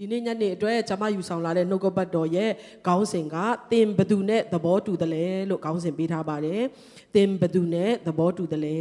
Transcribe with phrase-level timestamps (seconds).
[0.00, 2.50] ဒီနေ့ညနေအတွက်ကျွန်မယူဆောင်လာတဲ့နှုတ်ကပတ်တော်ရဲ့
[2.86, 3.36] ခေါင်းစဉ်က
[3.70, 6.62] သင်ဘသူနဲ့သဘောတူတယ်လဲလို့ခေါင်းစဉ်ပေးထားပါတယ်။
[7.14, 8.80] သင်ဘသူနဲ့သဘောတူတယ်လဲ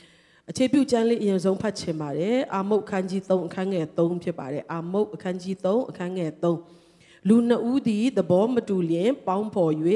[0.50, 6.56] ။အခြေပြုကျမ်းလေးအရင်ဆုံးဖတ်ချင်ပါတယ်။အာမုတ်အခန်းကြီး3အခန်းငယ်3ဖြစ်ပါတယ်။အာမုတ်အခန်းကြီး3အခန်းငယ်3
[7.28, 9.72] လူနှစ်ဦးသည်သဘောမတူလျင် ပေါင်းဖော်၍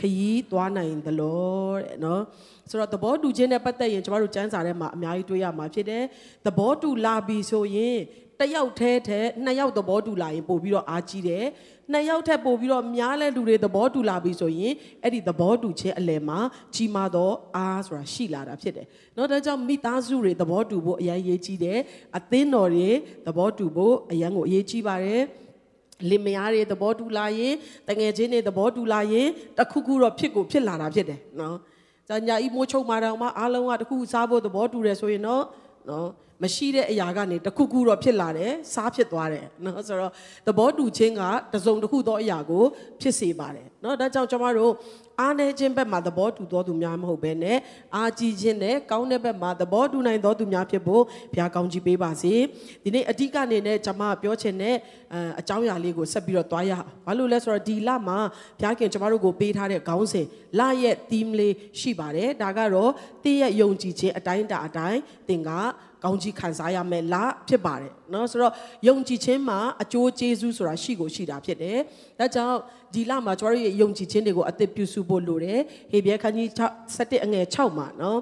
[0.00, 2.22] ခยีသွားနိုင်သလောတဲ့နော်
[2.70, 6.04] ဆိုတော့သဘောတူခြင်းနဲ့ပတ်သက်ရင်ကျမတို့စံစာထဲမှာအများကြီးတွေ့ရမှာဖြစ်တယ်
[6.46, 7.98] သဘောတူလာပြီဆိုရင်
[8.39, 11.45] တစ်ယောက်တည်းတည်းနှစ်ယောက်သဘောတူလာရင်ပို့ပြီးတော့အားကြီးတယ်
[11.93, 16.39] နှစ်ယောက်ထက်ပို့ပြီးတော့များလဲလူတွေသဘောတူလာပြီဆိုရင်အဲ့ဒီသဘောတူခြင်းအလယ်မှာ
[16.75, 18.85] ကြီးမားသောအားဆိုတာရှိလာတာဖြစ်တယ်
[19.15, 21.79] เนาะဒါကြောင့်မိသားစုတွေသဘောတူဖို့အရင်ရေးကြီးတယ်
[22.17, 22.89] အသင်းတော်တွေ
[23.27, 25.23] သဘောတူဖို့အရင်ကိုအရေးကြီးပါတယ်
[26.09, 27.53] လင်မယားတွေသဘောတူလာရင်
[27.89, 31.57] တငယ်ချင်းတွေသဘောတူလာရင်တခုခုတော့ဖြစ်ကိုဖြစ်လာတာဖြစ်တယ်နော်။
[32.09, 35.43] ဇာညာဤမိုးချုပ်မာတောင်မှအားလုံးကတခုစားဖို့သဘောတူတယ်ဆိုရင်တော့
[35.89, 36.07] နော်
[36.44, 40.12] မရှိတဲ့အရာကနေတခုခုတော့ဖြစ်လာတယ်စားဖြစ်သွားတယ်နော်ဆိုတော့
[40.46, 41.22] သဘောတူခြင်းက
[41.54, 42.64] တစုံတစ်ခုသောအရာကို
[43.00, 44.72] ဖြစ်စေပါတယ်နော်ဒါကြောင့်ကျွန်တော်တို့
[45.20, 47.58] အားနေခြင်းဘက်မှာသဘောတူသောသူများမဟုတ်ဘဲနဲ့
[47.96, 52.34] အားကြီးခြင်းနဲ့ကောင်းတဲ့ဘက်မှာသဘောတူနိုင်သောသူများဖြစ်ဖို့ဘုရားကောင်းကြီးပေးပါစေ
[52.84, 54.76] ဒီနေ့အဓိကအနေနဲ့ကျွန်မပြောချင်တဲ့
[55.14, 58.18] အအကြောင်းအရာလေးကိုဆက်ပြီးတော့တွားရအောင်ဘာလို့လဲဆိုတော့ဒီလမှာ
[58.58, 60.26] ဘုရားခင်ကျွန်တော်တို့ကိုပေးထားတဲ့ခေါင်းစဉ်
[60.58, 62.90] လရဲ့ theme လေးရှိပါတယ်ဒါကတော့
[63.24, 65.50] တည့်ရဲ့ယုံကြည်ခြင်းအတိုင်းတာအတိုင်းသင်က
[66.03, 68.53] ကောင်းကြီးခံစားရမယ်လားဖြစ်ပါတယ်เนาะဆိုတော့
[68.87, 71.79] ယုံကြည်ခြင်းမှာအကျိုးကျေးဇူးဆိုတာရှိကိုရှိတာဖြစ်တယ်
[72.19, 72.57] ဒါကြောင့်
[72.93, 75.59] ဒီလမှာကျွန်တော်တို့ရဲ့ယုံကြည်ခြင်းတွေကိုအသက်ပြုစုဖို့လိုတယ်
[75.91, 76.47] ဟေဘရဲခန်းကြီး
[76.87, 78.17] 7အငယ်6မှာเนาะ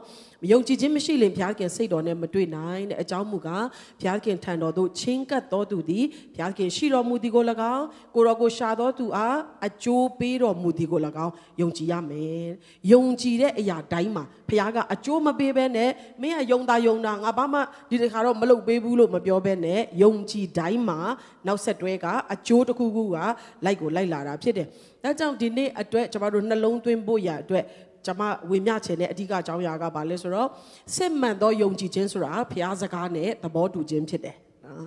[0.50, 3.66] ယုံကြည်ခြင်းမရှိရင်ဘုရားခင်စိတ်တော်နဲ့မတွေ့နိုင်တဲ့အကြောင်းမူကား
[4.00, 6.04] ဘုရားခင်ထံတော်သို့ချင်းကပ်တော်သူသည်
[6.34, 12.46] ဘုရားခင်ရှိတော်မူသည်ကို၎င်းကိုတော်ကိုရှာတော်သူအားအကျိုးပေးတော်မူသည်ကို၎င်းယုံကြည်ရမယ်
[12.92, 15.90] ယုံကြည်တဲ့အရာတိုင်းမှာဘုရားကအကျိုးမပေးဘဲနဲ့
[16.22, 20.98] မင်းကယုံတာယုံတာငါဘာမှဒီတခါတော့မလုပ်ပေးဘူးလို့မပြောဘဲနဲ့ယုံကြည်တိုင်းမှာ
[21.46, 23.16] နောက်ဆက်တွဲကအကျိုးတစ်ခုခုက
[23.64, 24.66] လိုက်ကိုလိုက်လာတာဖြစ်တယ်။
[25.02, 27.64] ဒါကြောင့်ဒီနေ့အတွက်ကျွန်တော်တို့နှလုံးသွင်းဖို့ရအတွက်
[28.06, 30.48] ကျွန်မဝေမျှချင်တဲ့အဓိကအကြောင်းအရာကဘာလဲဆိုတော့
[30.96, 34.86] စစ်မှန်သောယုံကြည်ခြင်းဆိုတာဘုရားစကားနဲ့သဘောတူခြင်းဖြစ်တယ်နော်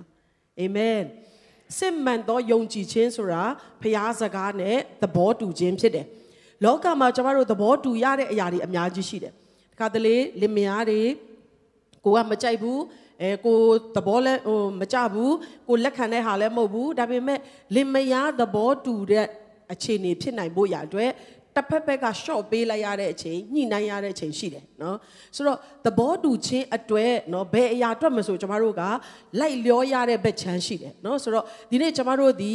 [0.60, 1.00] အာမင်
[1.78, 3.42] စစ်မှန်သောယုံကြည်ခြင်းဆိုတာ
[3.82, 6.06] ဘုရားစကားနဲ့သဘောတူခြင်းဖြစ်တယ်
[6.64, 9.32] လောကမှာကျွန်တော်တို့သဘောတူရတဲ့အရာတွေအများကြီးရှိတယ်
[9.72, 11.00] တခါတလေလင်မယားတွေ
[12.04, 12.80] ကိုကမကြိုက်ဘူး
[13.22, 13.58] အဲကို
[13.96, 15.34] သဘောလဲဟိုမကြဘူး
[15.68, 17.38] ကိုလက်ခံတဲ့ဟာလည်းမဟုတ်ဘူးဒါပေမဲ့
[17.74, 19.26] လင်မယားသဘောတူတဲ့
[19.72, 21.10] အခြေအနေဖြစ်နိုင်ဖို့ရအတွက်
[21.56, 24.96] တစ်ဖက်ဖက်က short ပေးလိုက်ရတဲ့အချိန်ညှိနှိုင်းရတဲ့အချိန်ရှိတယ်နော်
[25.36, 28.82] ဆိုတော့သဘောတူခြင်းအတွက်နော်ဘယ်အရာအတွက်မဆိုကျမတို့က
[29.40, 32.52] လိုက်လျောရတဲ့ဘက်ချမ်းရှိတယ်နော်ဆိုတော့ဒီနေ့ကျမတို့ဒီ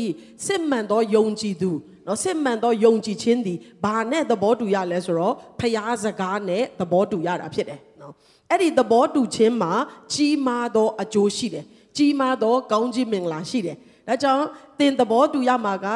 [0.48, 1.72] စစ်မှန်သောယုံကြည်သူ
[2.08, 3.54] နော်စစ်မှန်သောယုံကြည်ခြင်းဒီ
[3.84, 8.14] ဘာနဲ့သဘောတူရလဲဆိုတော့ဖျားစကားနဲ့သဘောတူရတာဖြစ်တယ်နော်
[8.50, 9.74] အဲ့ဒီသဘောတူခြင်းမှာ
[10.14, 11.66] ကြီးမားသောအကျိုးရှိတယ်
[11.98, 13.78] ကြီးမားသောကောင်းကြီးမင်္ဂလာရှိတယ်
[14.12, 14.46] ဒါကြောင့်
[14.80, 15.88] တင်သဘောတူရမှာက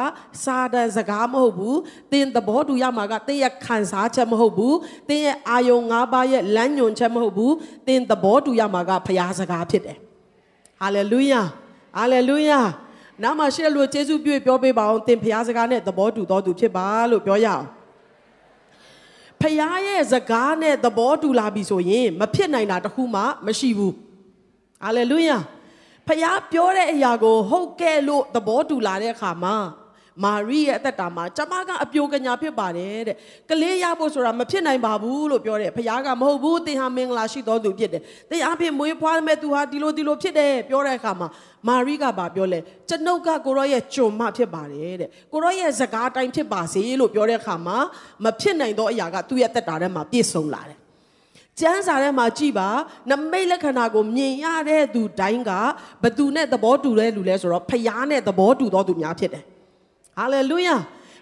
[0.44, 1.78] စာတန်စကားမဟုတ်ဘူး
[2.12, 4.76] တင်သဘောတူရမှာကတင်ရဲ့ခံစားချက်မဟုတ်ဘူး
[5.08, 7.54] တင်ရဲ့အာယုံ၅ပါးရဲ့လမ်းညွန်ချက်မဟုတ်ဘူး
[7.88, 9.98] တင်သဘောတူရမှာကဖရားစကားဖြစ်တယ်
[10.80, 11.42] ဟာလေလုယာ
[11.96, 12.60] ဟာလေလုယာ
[13.22, 17.64] နားမှာရှိတဲ့လူကျေးဇူးပြုပြောပေးပါအောင်တင်ဖရားစကားနဲ့သဘောတူတော်သူဖြစ်ပါလို့ပြောရအောင်
[19.40, 23.94] ဖရားရဲ့စကားနဲ့သဘောတူလာပြီဆိုရင် မဖြစ်နိုင်တာတခုမှမရှိဘူး
[24.82, 25.36] ဟာလေလုယာ
[26.06, 29.56] ဖះပြောတဲ့အရာကို ဟုတ်ကဲ့လို့သဘောတူလာတဲ့အခါမှာ
[30.24, 33.16] မာရိရဲ့အသက်တာမှာကျမကအပြိုကညာဖြစ်ပါတယ်တဲ့
[33.50, 41.28] ကလေးရဖို့ဆိုတာမဖြစ်နိုင်ပါဘူးလို့ပြောတယ်ဖခင်ကမဟုတ်ဘူးသင်ဟာမင်္ဂလာရှိတော်သူဖြစ်တယ်သင်အဖေမွေးဖွားမဲ့သူဟာဒီလိုဒီလိုဖြစ်တယ်ပြောတဲ့အခါမှာ
[41.68, 47.76] မာရိကဘာပြောလဲကျွန်ုပ်ကကိုရောရဲ့ကျွန်မဖြစ်ပါတယ်တဲ့ကိုရောရဲ့စကားတိုင်းဖြစ်ပါစေလို့ပြောတဲ့အခါမှာ
[48.24, 50.78] မဖြစ်နိုင်သောအရာကသူ့ရဲ့သက်တာထဲမှာပြည့်စုံလာတယ်
[51.60, 52.68] ကျမ်းစာထဲမှာကြည်ပါ
[53.10, 55.50] နမိတ်လက္ခဏာကိုမြင်ရတဲ့သူတိုင်းက
[56.02, 59.44] ဘသူနဲ့သဘောတူတဲ့လူလဲဆိုတော့ဖျားနဲ့သဘောတူသောသူများဖြစ်တယ်
[60.16, 60.76] ဟာလေလုယာ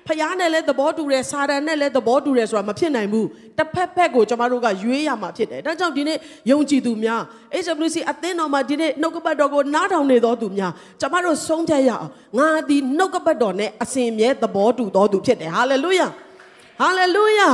[0.09, 3.29] ဖျားနဲ့လည်းသဘောတူတယ်စာတန်နဲ့လည်းသဘောတူတယ်ဆိုတာမဖြစ်နိုင်ဘူး
[3.59, 6.19] တစ်ဖက်ဖက်ကိုကျမတို့ကရွေးရမှာဖြစ်တယ်ဒါကြောင့်ဒီနေ့
[6.51, 7.21] ယုံကြည်သူများ
[7.65, 12.09] HWC အသင်းတော်မှာဒီနေ့နှုတ်ကပတ်တော်ကိုနားထောင်နေသောသူများကျမတို့ဆုံးဖြတ်ရအောင်
[12.39, 16.07] ငါဒီနှုတ်ကပတ်တော်နဲ့အစဉ်မြဲသဘောတူသောသူဖြစ်တယ်ဟာလေလုယာ
[16.81, 17.51] ဟာလေလုယာ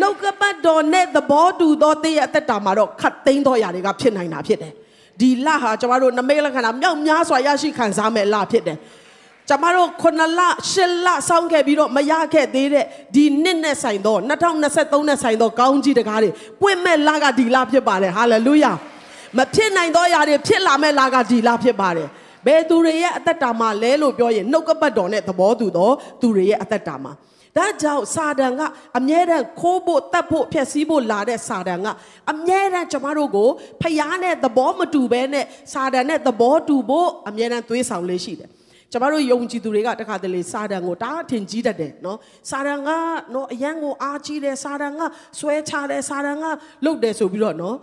[0.00, 4.72] နှုတ်ကပတ်တော်နဲ့သဘောတူသောတည့်ရဲ့အသက်တာမှာတော့ခတ်သိမ်းသောຢာတွေကဖြစ်နိုင်တာဖြစ်တယ်
[5.20, 8.78] ဒီလဟာကျမတို့နမိတ်လက္ခဏာမြောက်များစွာရရှိခံစားမဲ့လဖြစ်တယ်
[9.48, 16.30] ကျမတို့ခုနှစ်လရှစ်လစောင့်ခဲ့ပြီးတော့မရခဲ့သေးတဲ့ဒီနှစ်နဲ့ဆိုင်သော2023နဲ့ဆိုင်သောကောင်းကြီးတကားတွေ
[16.62, 18.72] ပွင့်မဲ့လကဒီလဖြစ်ပါတယ်ဟာလေလုယာ
[19.36, 22.08] မဖြစ်နိုင်သောຢာတွေဖြစ်လာမဲ့လကဒီလဖြစ်ပါတယ်
[22.46, 25.90] ဘယ်သူတွေရဲ့အသက်တာမှာလဲလို့ပြောရင်နှုတ်ကပတ်တော်နဲ့သဘောတူသော
[26.20, 27.12] သူတွေရဲ့အသက်တာမှာ
[27.56, 28.60] ဒါကြောင့်စာတန်က
[28.98, 31.86] အမြဲတမ်းခိုးဖို့တတ်ဖို့ဖျက်ဆီးဖို့လာတဲ့စာတန်က
[32.32, 33.48] အမြဲတမ်းကျမတို့ကို
[33.82, 38.50] ဖျားနဲ့သဘောမတူဘဲနဲ့စာတန်နဲ့သဘောတူဖို့အမြဲတမ်းသွေးဆောင်လေးရှိတယ်
[38.92, 42.18] ကျမတို့ယုံကြည်သူတွေကတခါတလေစာတန်ကိုတားထင်ကြီးတတ်တယ်နော်
[42.50, 42.90] စာတန်က
[43.34, 45.00] နော်အယံကိုအားကြီးတယ်စာတန်က
[45.38, 46.44] ဆွဲချတယ်စာတန်က
[46.84, 47.76] လှုပ်တယ်ဆိုပြီးတော့နော်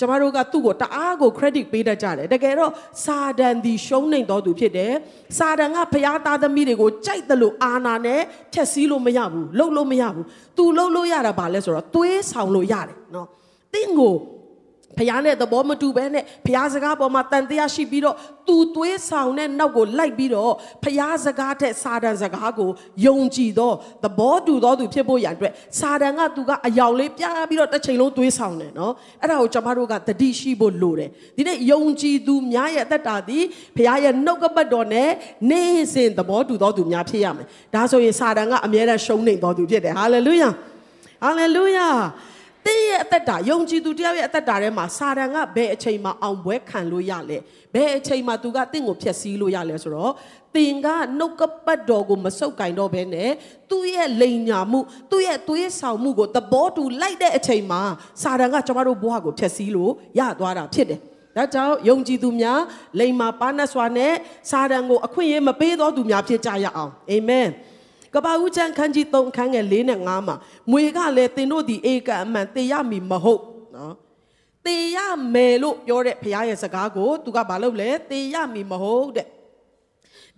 [0.00, 2.72] ကျမတို့ကသူ့ကိုတအားကို credit ပေးတတ်ကြတယ်တကယ်တော့
[3.04, 4.92] စာတန်ဒီရှုံးနေတော်သူဖြစ်တယ်
[5.38, 8.20] စာတန်ကဖျားသားသမီးတွေကိုကြိုက်တယ်လို့အာနာနဲ့
[8.52, 10.24] ဖြက်စီးလို့မရဘူးလှုပ်လို့မရဘူး
[10.56, 13.26] तू လှုပ်လို့ရတာဘာလဲဆိုတော့သွေးဆောင်လို့ရတယ်နော်
[13.74, 14.14] တင့်ကို
[14.98, 18.16] ဖျားနဲ့သဘောမတူဘဲနဲ့ဖျားစကားပေါ်မှာတန်တရားရှိပြီးတော့
[18.48, 20.52] သူသွေးဆောင်တဲ့နောက်ကိုလိုက်ပြီးတော့
[20.84, 22.70] ဖျားစကားတဲ့စာတန်စကားကို
[23.06, 23.72] ယုံကြည်သော
[24.04, 28.92] သဘောတူသောသူဖြစ်ဖို့ရန်အတွက်စာတန်ကသူကအယောင်လေးပြပြီးတော့တစ်ချိန်လုံးသွေးဆောင်တယ်နော်
[29.22, 33.44] အဲ့ဒါကိုကျွန်တော်တို့ကတတိရှိဖို့လိုတယ်ဒီနေ့ယုံကြည်သူများရဲ့အသက်တာသည်
[33.76, 35.10] ဖျားရဲ့နှုတ်ကပတ်တော်နဲ့
[35.50, 40.48] နေ့စဉ်သဘောတူသောသူများဖြစ်ရမယ်ဒါဆိုရင်စာတန်ကအမြဲတမ်းရှုံးနေသောသူဖြစ်တယ်ဟာလေလုယာ
[41.22, 41.88] ဟာလေလုယာ
[42.66, 47.38] တင်းရဲ့အသက်တာယုံကြည်သူတယောက်ရဲ့အသက်တာထဲမှာစာတန်ကဘယ်အချိန်မှာအောင်ပွဲခံလို့ရလဲ
[47.74, 50.12] ဘယ်အချိန်မှာသူကတင့်ကိုဖျက်ဆီးလို့ရလဲဆိုတော့
[50.56, 50.86] တင်က
[51.18, 53.30] နှုတ်ကပတ်တော်ကိုမဆုပ်ကင်တော့ဘဲနဲ့
[53.70, 54.80] သူ့ရဲ့လိန်ညာမှု
[55.10, 57.82] သူ့ရဲ့သွေးဆောင်မှုကိုသဘောတူလိုက်တဲ့အချိန်မှာ
[58.22, 61.00] စာတန်ကကျွန်တော်တို့ဘဝကိုဖျက်ဆီးလို့ရသွားတာဖြစ်တယ်
[61.36, 62.60] ဒါကြောင့်ယုံကြည်သူများ
[63.00, 64.12] လိမ္မာပါနတ်စွာနဲ့
[64.50, 67.48] စာတန်ကိုအခွင့်အရေးမပေးသောသူများဖြစ်ကြရအောင်အာမင်
[68.14, 70.36] ကပ္ပဦးချမ်းခန်းကြီး3ခန်းငယ်4နဲ့5မှာ
[70.70, 73.42] မွေကလည်းသင်တို့ဒီဧကအမှန်တေရမီမဟုတ်
[73.76, 73.94] နော်
[74.66, 74.98] တေရ
[75.34, 79.28] မယ်လို့ပြောတဲ့ဘုရားရဲ့စကားကိုသူကဘာလုပ်လဲတေရမီမဟုတ်တဲ့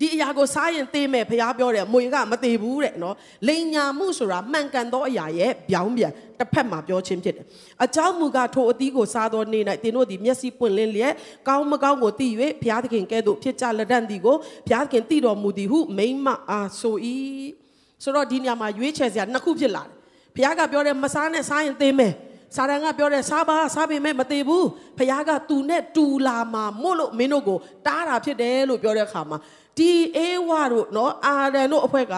[0.00, 3.16] ဒီအရာကိုစားရင်သေမယ်ဘုရားပြောတယ်မွေကမသေဘူးတဲ့နော်
[3.48, 7.46] လိန်ညာမှုဆိုတာမှန်ကန်သောအရာရဲ့ပြောင်းပြန်တစ်ဖက်မှာပြောခြင်းဖြစ်တယ်
[7.84, 11.14] အကြောင်းမူကားထိုအသီးကိုစားသောနေ့၌သင်တို့သည်မျက်စိပွင့်လင်းလျက်
[11.48, 14.36] ကောင်းမကောင်းကိုသိ၍ဘုရားသခင်ကဲ့သို့ဖြစ်ကြလက်တန့်သည်ကို
[14.68, 16.96] ဘုရားသခင်သိတော်မူသည်ဟုမိမ့်မအားဆို၏
[18.02, 19.92] ဆိုတော့ဒီနေရာမှာရွေးချယ်စရာနှစ်ခုဖြစ်လာတယ်
[20.34, 22.12] ဘုရားကပြောတယ်မစားနဲ့စားရင်သေမယ်
[22.56, 24.66] စာရန်ကပြောတယ်စားပါစားပေမဲ့မသေးဘူး
[24.98, 29.38] ဖခင်ကသူနဲ့တူလာမှာမို့လို့မင်းတို့ကိုတားတာဖြစ်တယ်လို့ပြောတဲ့အခါမှာ
[29.78, 32.14] ဒီအေဝါတို့နော်အာရန်တို့အဖွဲ့က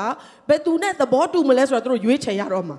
[0.49, 2.77] ဘယ်သူနဲ့သဘောတူမလဲဆိုတော့သူတို့ရွေးချယ်ရတော့မှာ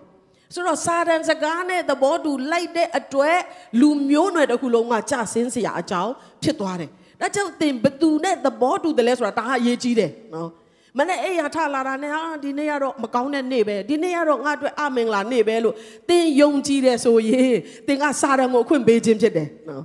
[0.54, 3.40] ဆိုတော့စာရန်စကားနဲ့သဘောတူလိုက်တဲ့အတွက်
[3.81, 6.13] လူမျိုးနွယ်တစ်ခုလုံးကကြဆင်းစရာအကြောင်း
[6.44, 6.90] ဖြစ်သွားတယ်
[7.22, 10.50] ဒါကြောင့်သင်ဘသူနဲ့သဘောတူတယ်လဲဆိုတာဒါအရေးကြီးတယ်နော်
[10.97, 15.75] မနဲ့အိယာထလာတာနဲ့ဟာဒီနေ့ကတော့မကောင်းတဲ့နေ့ပဲဒီနေ့ကတော့ငါအတွက်အမင်္ဂလာနေ့ပဲလို့
[16.09, 17.56] သင်ယုံကြည်တယ်ဆိုရင်
[17.88, 19.83] သင်ကစာရန်ကိုအခွင့်ပေးခြင်းဖြစ်တယ်နော်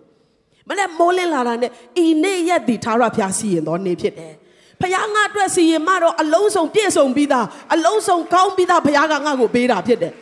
[0.69, 1.71] မနဲ့မိုးလင်းလာတာနဲ့
[2.05, 4.35] ဤနေ့ရက်ဒီသာရဖျားစီရင်တော်နေ့ဖြစ်တယ်
[4.81, 10.13] ဖခင်ငါအတွက်စီရင်မတော့အလုံးစုံပြည့်စုံပြီးသားအလုံးစုံကောင်းပြီးသားဖခင်ကငါ့ကိုပေးတာဖြစ်တယ်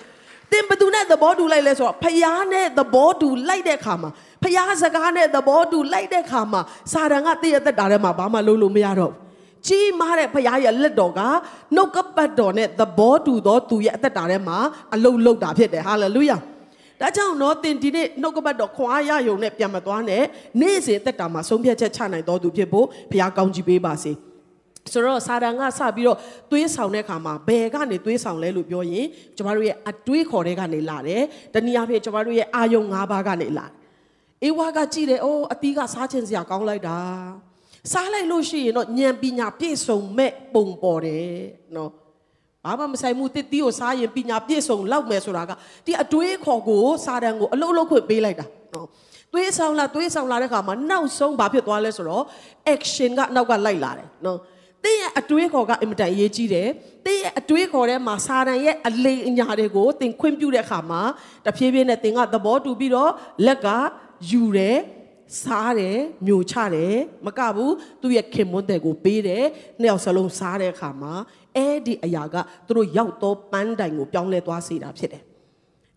[0.53, 4.11] သင်ဘသူနဲ့သဘောတူလိုက်လဲဆိုတော့ဖခင်နဲ့သဘောတူလိုက်တဲ့ခါမှာ
[4.43, 6.61] ဖခင်စကားနဲ့သဘောတူလိုက်တဲ့ခါမှာ
[6.93, 9.28] စာရန်ကတည့်ရသက်တာထဲမှာဘာမှလုပ်လို့မရတော့ဘူး
[9.67, 11.21] ကြီးမားတဲ့ဖခင်ရဲ့လက်တော်က
[11.77, 14.59] နှုတ်ကပတ်တော်နဲ့သဘောတူသောသူရဲ့အသက်တာထဲမှာ
[14.95, 16.37] အလုံးလုံးတာဖြစ်တယ်ဟာလေလုယာ
[17.01, 20.23] ဒါကြောင့်တော့သင်ဒီနေ့နှုတ်ကပတ်တော်ခွန်အားရယုံနဲ့ပြန်မသွားနဲ့
[20.61, 24.13] နေ့စဉ်သက်တာမှာဆုံးဖြတ်ချက်ချနိုင်တော်သူဖြစ်ဖို့ဘုရားကောင်းချီးပေးပါစေ
[24.93, 26.19] ဆိုတော့စာတန်ကစပြီးတော့
[26.51, 29.07] သွေးဆောင်တဲ့ခါမှာဘယ်ကနေသွေးဆောင်လဲလို့ပြောရင်
[29.37, 31.23] ကျမတို့ရဲ့အတွေးခေါ်တဲ့ကနေလာတယ်
[31.55, 33.75] တနည်းအားဖြင့်ကျမတို့ရဲ့အာယုံ၅ပါးကနေလာတယ်
[34.45, 36.99] အေဝါကကြည့်တယ်အိုးအတီးကစားခြင်းစရာကောင်းလိုက်တာ
[37.93, 41.29] စားလိုက်လို့ရှိရင်တော့ဉာဏ်ပညာပြည့်စုံမဲ့ပုံပေါ်တယ်
[41.77, 41.91] နော်
[42.65, 45.53] ဘာမှမဆိုင်မှုတစ်တီးကိုစားရင်ပညာပြည့်စုံလောက်မယ်ဆိုတာက
[45.87, 48.87] ဒီအတွေးခေါ်ကိုစာတန်ကိုအလုံးလုံးခွင့်ပေးလိုက်တာနော်
[49.33, 52.25] သွေးဆောင်လာသွေးဆောင်လာတဲ့ခါမှာနောက်ဆုံးဘာဖြစ်သွားလဲဆိုတော့
[52.75, 54.39] action ကနောက်ကလိုက်လာတယ်နော်
[54.85, 56.69] တင်းရဲ့အတွေးခေါ်ကအင်မတန်အရေးကြီးတယ်။
[57.07, 61.03] တင်းရဲ့အတွေးခေါ်ထဲမှာစာတန်ရဲ့အလိမ်အညာတွေကိုတင်ခွင့်ပြုတဲ့အခါမှာ
[61.47, 63.13] တဖြည်းဖြည်းနဲ့တင်ကသဘောတူပြီးတော့
[63.47, 63.69] လက်က
[64.31, 64.79] ယူတယ်
[65.43, 69.45] စားတယ်မျိုးချတယ်မကဘူးသူ့ရဲ့ခင်မွန်းတဲ့ကိုပေးတယ်
[69.81, 71.15] နှစ်ယောက်စလုံးစားတဲ့အခါမှာ
[71.57, 75.23] အဲ့ဒီအရာကသူတို့ရောက်တော့ပန်းတိုင်ကိုပြောင်းလဲသွားစေတာဖြစ်တယ်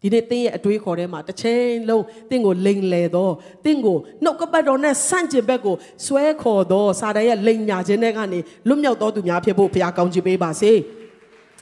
[0.01, 3.33] ဒီနေ့တင်းရဲ့အတွေးခေါ်ထဲမှာတစ်ချိန်လုံးတင်းကိုလိန်လေတော့
[3.65, 10.71] တင်းကိုနှုတ်ကပတ်တော်နဲ့ဆန့်ကျင်ဘက်ကိုဆွဲခေါ်တော့စာတန်ရဲ့လိန်ညာခြင်းတွေကနေလွတ်မြောက်တော်သူများဖြစ်ဖို့ဘုရားကောင်းချီးပေးပါစေ။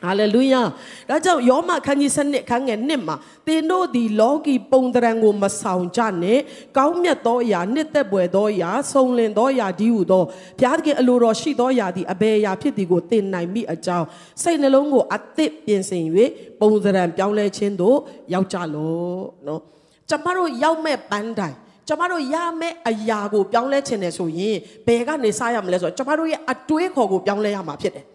[0.03, 0.61] ဟာလေလုယာ
[1.09, 3.15] ဒါကြောင့်ယောမခန်းကြီးစနစ်ခန်းငယ်နှစ်မှာ
[3.47, 6.39] သင်တို့သည်လောကီပုံတရံကိုမဆောင်ကြနဲ့
[6.77, 10.23] ကောင်းမြတ်သောအရာနှစ်သက်ပွေသောအရာဆုံလင်သောအရာဒီဟုသော
[10.59, 14.07] ဘုရားသခင်အလိုတော်ရှိသောအရာသည်အဘယ်အရာဖြစ်သည်ကိုသင်နိုင်မိအကြောင်း
[14.43, 16.03] စိတ်နှလုံးကိုအသစ်ပြင်ဆင်၍
[16.59, 17.97] ပုံတရံပြောင်းလဲခြင်းသို့
[18.33, 19.61] ရောက်ကြလော့နော်
[20.09, 21.55] ကျမတို့ရောက်မဲ့ပန်းတိုင်
[21.87, 28.05] ကျမတို့ရမယ့်အရာကိုပြောင်းလဲခြင်းနဲ့ဆိုရင်ဘယ်ကနေစရမလဲဆိုတော့ကျမတို့ရဲ့အတွေးခေါ်ကိုပြောင်းလဲရမှာဖြစ်တယ်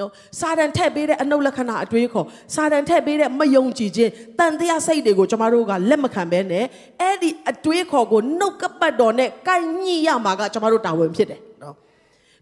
[0.00, 6.64] နော်စာတန်ထက်ပေးတဲ့အနုလက္ခဏာအတွေးခေါ်စာတန်ထက်ပေးတဲ့မယုံကြည်ခြင်းတန်တရားစိတ်တွေကိုကျမတို့ကလက်မခံဘဲနဲ့
[7.00, 11.74] အဲ့ဒီအတွေးခေါ်ကိုနှုတ်ကပတ်တော်နဲ့ကိုင်ညှိရမှာကကျမတို့တာဝန်ဖြစ်တယ်နော်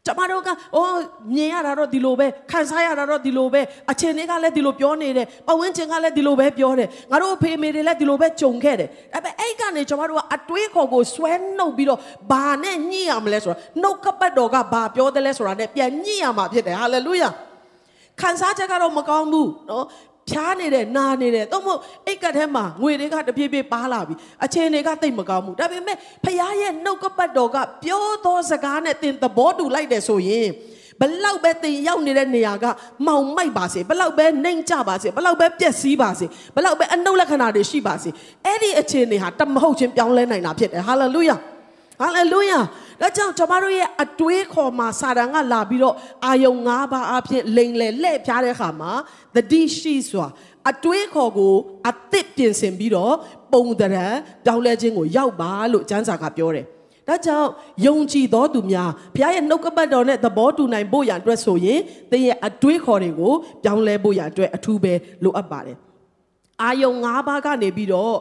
[0.06, 0.94] ကျမတို့ကအော်
[1.34, 3.60] မြင်ရတာတော့ဒီလိုပဲခံစားရတာတော့ဒီလိုပဲ
[3.90, 12.00] အချိန်တွေကလည်းဒီလိုပြောနေတယ်ပဝန်းကျင်ကလည်းဒီလိုပဲပြောတယ်ငါတို့ဖေမေတွေလည်းဒီလိုပဲကြုံခဲ့တယ်ဒါပေမဲ့အဲ့ကနေကျမတို့ကအတွေးခေါ်ကိုဆွဲနှုတ်ပြီးတော့
[12.30, 17.30] ဘာနဲ့ညှိရမလဲဆိုတော့နှုတ်ကပတ်တော်ကဘာပြောတယ်လဲဆိုတာနဲ့ပြန်ညှိရမှာဖြစ်တယ်ဟာလေလုယာ
[18.20, 19.84] ခံစားချက်ကတော့မကောင်းဘူးနော်
[20.30, 30.48] ဖြားနေတယ်နာနေတယ်တော့မဟုတ်အိတ်ကတ်ထဲမှာငွေတွေကတပြေးပြေးပါလာပြီအချင်းတွေကတိတ်မကောင်းဘူးဒါပေမဲ့ဖခင်ရဲ့နှုတ်ကပတ်တော်ကပြောသောစကားနဲ့သင်သဘောတူလိုက်တယ်ဆိုရင်
[31.00, 32.64] ဘလောက်ပဲတင်ရောက်နေတဲ့နေရာက
[33.06, 38.10] မောင်မိုက်ပါစေဘလောက်ပဲနှိမ်ကြပါစေဘလောက်ပဲပျက်စီးပါစေဘလောက်ပဲအနှုတ်လက္ခဏာတွေရှိပါစေ
[38.44, 41.36] အဲ့ဒီအခြေအနေဟာတမဟုတ်ချင်းပြောင်းလဲနိုင်တာဖြစ်တယ်ဟာလေလုယာ
[42.00, 42.58] ဟာလေလုယာ
[43.00, 48.92] ဒါကြောင့်ကျွန်တော်တို့ရဲ့အတွေးခေါ်မှာစာတန်ကလာပြီးတော့အာယုံ၅ပါးအဖြစ်လိန်လေလှဲ့ပြားတဲ့အခါမှာ
[49.34, 50.26] သတိရှိစွာ
[50.70, 51.54] အတွေးခေါ်ကို
[51.88, 53.14] အသစ်ပြင်ဆင်ပြီးတော့
[53.52, 54.06] ပုံတရံ
[54.46, 56.66] တောင်းလဲခြင်းကိုရောက်ပါလို့ကျမ်းစာကပြောတယ်။
[57.08, 57.50] ဒါကြောင့်
[57.86, 64.92] ယုံကြည်သောသူများဘုရားရဲ့နှုတ်ကပတ်တော်နဲ့သဘောတူနိုင်ဖို့ရန်အတွက်ဆိုရင်သင်ရဲ့အတွေးခေါ်တွေကိုပြောင်းလဲဖို့ရန်အတွက်အထူးပဲ
[65.24, 65.76] လိုအပ်ပါတယ်။
[66.62, 68.14] အာယုံ၅ပါးကနေပြီးတော့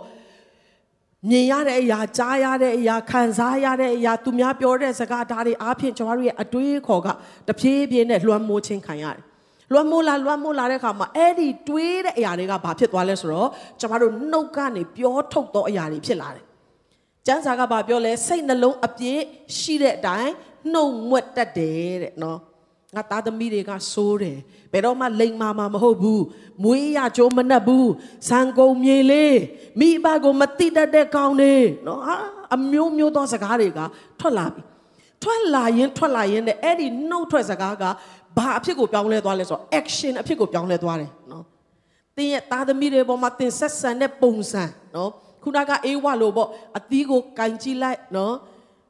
[1.29, 7.07] မြင်ရတဲ့အရာကြားရတဲ့အရာခံစားရတဲ့အရာသူများပြောတဲ့စကားဓာတ်တွေအားဖြင့်ကျွန်တော်တို့ရဲ့အတွေးခေါ်က
[7.47, 9.23] တဖြည်းဖြည်းနဲ့လွှမ်းမိုးခြင်းခံရတယ်။
[9.73, 16.45] လွှမ်းမိုးလာလွှမ်းမိုးလာတဲ့အခါမှာအဲ့ဒီတွေးတဲ့အရာတွေကဘာဖြစ်သွားလဲဆိုတော့ကျွန်တော်တို့နှုတ်ကနေပြောထုတ်သောအရာတွေဖြစ်လာတယ်။
[17.27, 19.21] ကျမ်းစာကဘာပြောလဲစိတ်နှလုံးအပြည့်
[19.57, 20.31] ရှိတဲ့အတိုင်း
[20.73, 22.39] နှုတ်မွက်တတ်တယ်တဲ့နော်။
[22.95, 24.37] ငါသားသမီးတွေကစိုးတယ်
[24.71, 26.23] ဘယ်တော့မှလိမ်မာမှာမဟုတ်ဘူး
[26.63, 27.89] မွေးရကြိုးမနှက်ဘူး
[28.29, 29.37] ဇံကုန်မြေလေး
[29.79, 31.53] မိဘကိုမတိတတ်တဲ့ကောင်းနေ
[31.87, 32.15] နော်ဟာ
[32.55, 33.79] အမျိုးမျိုးသောစကားတွေက
[34.19, 34.61] ထွက်လာပြီ
[35.23, 37.83] ထွက်လာရင်ထွက်လာရင်တဲ့အဲ့ဒီနှုတ်ထွက်စကားက
[38.37, 41.43] ဘာအဖြစ်ကိုပြောင်းလဲသွားလဲဆိုတော့ action အဖြစ်ကိုပြောင်းလဲသွားတယ်နော်
[42.17, 44.63] တင်းရဲ့သားသမီးတွေပေါ်မှာတင်ဆက်ဆံတဲ့ပုံစံ
[44.95, 45.11] နော်
[45.43, 48.33] ခုနကအေးဝလို့ပေါ့အသီးကိုကင်ကြည့်လိုက်နော်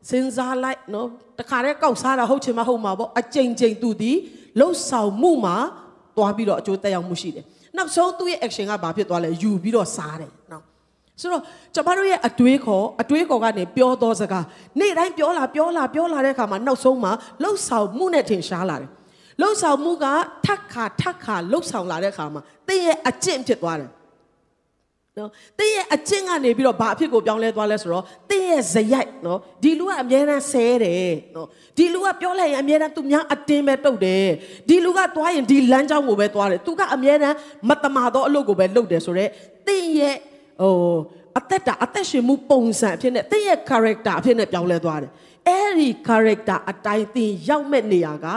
[0.09, 1.07] စဉ်းစားလိုက်နော်
[1.39, 4.11] တခါတည်းကောက်စားတာဟုတ်ချင်မဟုတ်မှာပေါ့အကြိမ်ကြိမ်သူဒီ
[4.59, 5.57] လှုပ်ဆောင်မှုမှာ
[6.17, 7.45] တွားပြီးတော့အကျိုးတက်ရောက်မှုရှိတယ်
[7.77, 10.63] နောက်ဆုံးသူ့ရဲ့ action ကဘာဖြစ်သွားလဲယူပြီးတော့စားတယ်နော်
[11.21, 11.41] ဆိုတော့
[11.75, 14.45] ကျမတို့ရဲ့အတွေးခေါ်အတွေးခေါ်ကနေပြောသောစကား
[14.79, 17.11] နေ့တိုင်းပြောလာပြောလာပြောလာတဲ့အခါမှာနောက်ဆုံးမှာ
[17.43, 18.89] လှုပ်ဆောင်မှုနဲ့ထင်ရှားလာတယ်
[19.41, 20.05] လှုပ်ဆောင်မှုက
[20.45, 23.89] ထက်ခါထက်ခါလှုပ်ဆောင်လာတဲ့အခါမှာသင်ရဲ့အကျင့်ဖြစ်သွားတယ်
[25.17, 31.47] နော်တင်းရဲ့အချင်းကနေပြီးတော့ဘာအဖြစ်ကိုပြောင်းလဲသွားလဲဆိုတော့တင်းရဲ့ဇယိုက်နော်ဒီလူကအမြဲတမ်းဆဲတယ်နော်
[31.77, 34.25] ဒီလူကပြောလိုက်ရင်အမြဲတမ်းသူများအတင်းပဲတုတ်တယ်
[34.69, 37.35] ဒီလူကသွားရင်ဒီလမ်းကြောင်းကိုပဲသွားတယ်သူကအမြဲတမ်း
[37.69, 39.29] မတမာသောအလုပ်ကိုပဲလုပ်တယ်ဆိုတော့
[39.67, 40.15] တင်းရဲ့
[40.61, 40.73] ဟို
[41.37, 45.11] အသက်တာအသက်ရှင်မှုပုံစံအဖြစ်နဲ့တင်းရဲ့ character အဖြစ်နဲ့ပြောင်းလဲသွားတယ်
[45.47, 48.27] အဲ့ဒီ character အတိုင်းတင်းရောက်မဲ့နေရာက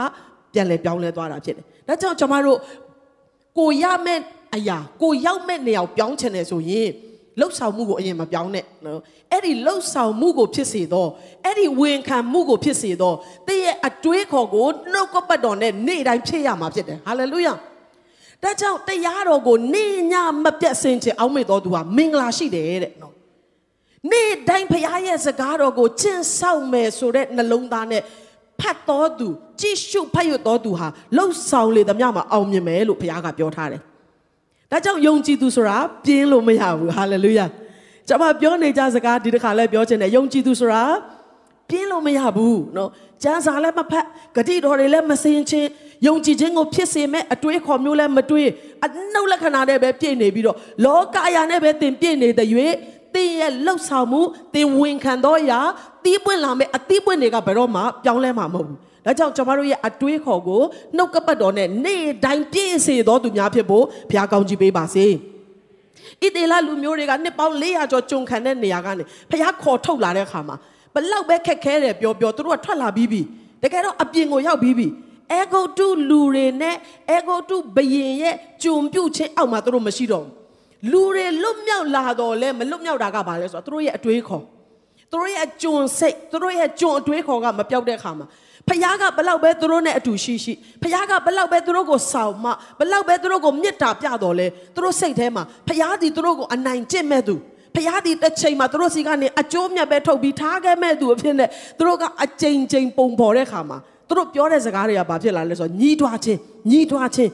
[0.53, 2.59] ပြန်လဲပြောင်းလဲသွားတာဖြစ်တယ်ဒါကြောင့်ကျွန်တော်တို့
[3.57, 4.19] ကိုရမဲ့
[4.55, 6.89] အရာကိုရောက်မဲ့နေရာပြောင်းချင်တယ်ဆိုရင်
[7.39, 8.99] လှုပ်ဆောင်မှုကိုအရင်မပြောင်းနဲ့နော်
[9.31, 11.09] အဲ့ဒီလှုပ်ဆောင်မှုကိုဖြစ်စေတော့
[11.45, 13.15] အဲ့ဒီဝန်ခံမှုကိုဖြစ်စေတော့
[13.47, 17.53] တည့်ရဲ့အတွေးခေါ်ကိုနှုတ်ကပတ်တော်နဲ့နေ့တိုင်းဖြစ်ရမှာဖြစ်တယ်ဟာလေလုယာ
[18.43, 23.13] ဒါကြောင့်တရားတော်ကိုနေ့ညမပြတ်စင်ချင်အောင်မေ့တော်သူဟာမင်္ဂလာရှိတယ်တဲ့နော်
[24.11, 28.01] နေ့တိုင်းဖရားရဲ့စကားတော်ကိုကျင့်ဆောက်မယ်ဆိုတဲ့နှလုံးသားနဲ့
[28.59, 29.27] ဖတ်တော်သူ
[29.59, 33.81] ကြည့်ရှုဖတ်ရတော်သူဟာလှုပ်ဆောင်လေသမျှမှာအောင်မြင်မယ်လို့ဘုရားကပြောထားတယ်
[34.71, 37.45] ဒါကြောင့်ယုံကြည်သူဆိုတာပြင်းလို့မရဘူးဟာလေလုယာ
[38.07, 40.83] ကျွန်မပြောနေကြစကားဒီတစ်ခါလဲပြောချင်တယ်ယုံကြည်သူဆိုတာ
[41.69, 42.89] ပြင်းလို့မရဘူးနော်
[43.23, 45.69] ကျမ်းစာလည်းမဖတ်ဂတိတော်တွေလည်းမစင်ချင်း
[46.07, 48.49] ယုံကြည်ခြင်းကိုဖြစ်စေမဲ့အတွေးခေါ်မျိုးလည်းမတွေး
[48.85, 52.47] အနှုတ်လက္ခဏာနဲ့ပဲပြည့်နေပြီးတော့လောကအရာနဲ့ပဲတင်ပြည့်နေတဲ့၍
[53.15, 54.21] တင်ရဲ့လှုပ်ဆောင်မှု
[54.55, 55.59] တင်ဝင်ခံသောအရာ
[56.03, 60.61] တီးပွင့်လာမဲ့အတီးပွင့်တွေကဘယ်တော့မှပြောင်းလဲမှာမဟုတ်ဘူး ဒါကြောင့်ကျွန်တော်တို့ရဲ့အတွေးခေါ်ကို
[60.97, 65.05] နှုတ်ကပတ်တော်နဲ့နေ့တိုင်းပြည့်စေသောသူများဖြစ်ဖို့ဘုရားကောင်းချီးပေးပါစေ။
[66.23, 70.55] ဣသေလလူမျိုးတွေကနှစ်ပေါင်း400ကျော်ကြုံခံတဲ့နေရာကနေဘုရားခေါ်ထုတ်လာတဲ့အခါမှာ
[70.93, 73.21] ဘလောက်ပဲခက်ခဲတယ်ပြောပြောသူတို့ကထွက်လာပြီးပြီ။
[73.63, 74.87] တကယ်တော့အပြင်ကိုရောက်ပြီးပြီ။
[75.31, 76.75] အေဂုတ်တုလူတွေနဲ့
[77.09, 80.31] အေဂုတ်တုဘယင်ရဲ့ကြုံပြုတ်ခြင်းအောက်မှာသူတို့မရှိတော့ဘူး။
[80.91, 84.43] လူတွေလွတ်မြောက်လာတော့လဲမလွတ်မြောက်တာကဘာလဲဆိုတော့သူတို့ရဲ့အတွေးခေါ်
[85.11, 88.27] သူတို့ရဲ့ကြုံစိတ်သူတို့ရဲ့ကြုံအတွေးခေါ်ကမပြောက်တဲ့အခါမှာ
[88.68, 92.46] ဖခင်ကဘလောက်ပဲသူတို့နဲ့အတူရှိရှိဖခင်ကဘလောက်ပဲသူတို့ကိုဆောင်မ
[92.78, 97.34] ဘလောက်ပဲသူတို့ကိုမေတ္တာပြတော်လဲသူတို့စိတ်ထဲမှာဖခင်ဒီသူတို့ကိုအနိုင်ကျင့်မဲ့သူ
[97.74, 106.38] ဖခင်ဒီတစ်ချိန်မှာသူတို့စီကနေအကျိုးမြတ်ပဲထုတ်ပြီးထားခဲ့မဲ့သူအဖြစ်နဲ့သူတို့ကအကြိမ်ကြိမ်ပုံပေါ်တဲ့ခါမှာသူတို့ပြောတဲ့စကားတွေကဘာဖြစ်လာလဲဆိုတော့ညီးတွားခြင်း
[106.70, 107.32] ညီးတွားခြင်း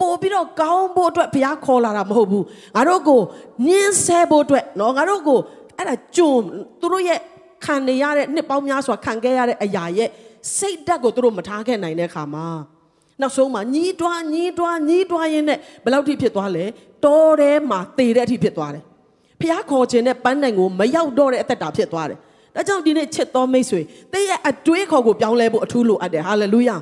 [0.00, 2.44] ပို့ပြီးတော့ကောင်းဖို့အတွက်ဘုရားခေါ်လာတာမဟုတ်ဘူး
[2.76, 3.20] ငါတို့ကို
[3.66, 5.38] ညှင်းဆဲဖို့အတွက်เนาะငါတို့ကို
[5.76, 6.32] အဲ့ဒါကြုံ
[6.80, 7.18] သူတို့ရဲ့
[7.64, 10.08] ခံနေရတဲ့နှစ်ပေါင်းများစွာခံခဲ့ရတဲ့အရာရဲ့
[10.57, 12.47] စိတ်ဓာတ်ကိုသူတို့မထားခဲ့နိုင်တဲ့ခါမှာ
[13.21, 16.63] နောက်ဆုံးမှာညီးတွားညီးတွားညီးတွားရင်းနဲ့ဘယ်လောက်ထိဖြစ်သွားလဲ
[17.05, 18.83] တောထဲမှာတည်တဲ့အထိဖြစ်သွားတယ်
[19.41, 22.17] ဖះခေါ်ခြင်းနဲ့ပန်းတိုင်ကိုမရောက်တော့တဲ့အသက်တာဖြစ်သွားတယ်
[22.55, 23.81] ဒါကြောင့်ဒီနေ့ချစ်တော်မိတ်ဆွေ
[24.13, 26.77] တင်းရဲ့အတွေးခေါ်ကိုပြောင်းလဲဖို့အထူးလိုအပ်တယ်ဟာလေလုယာ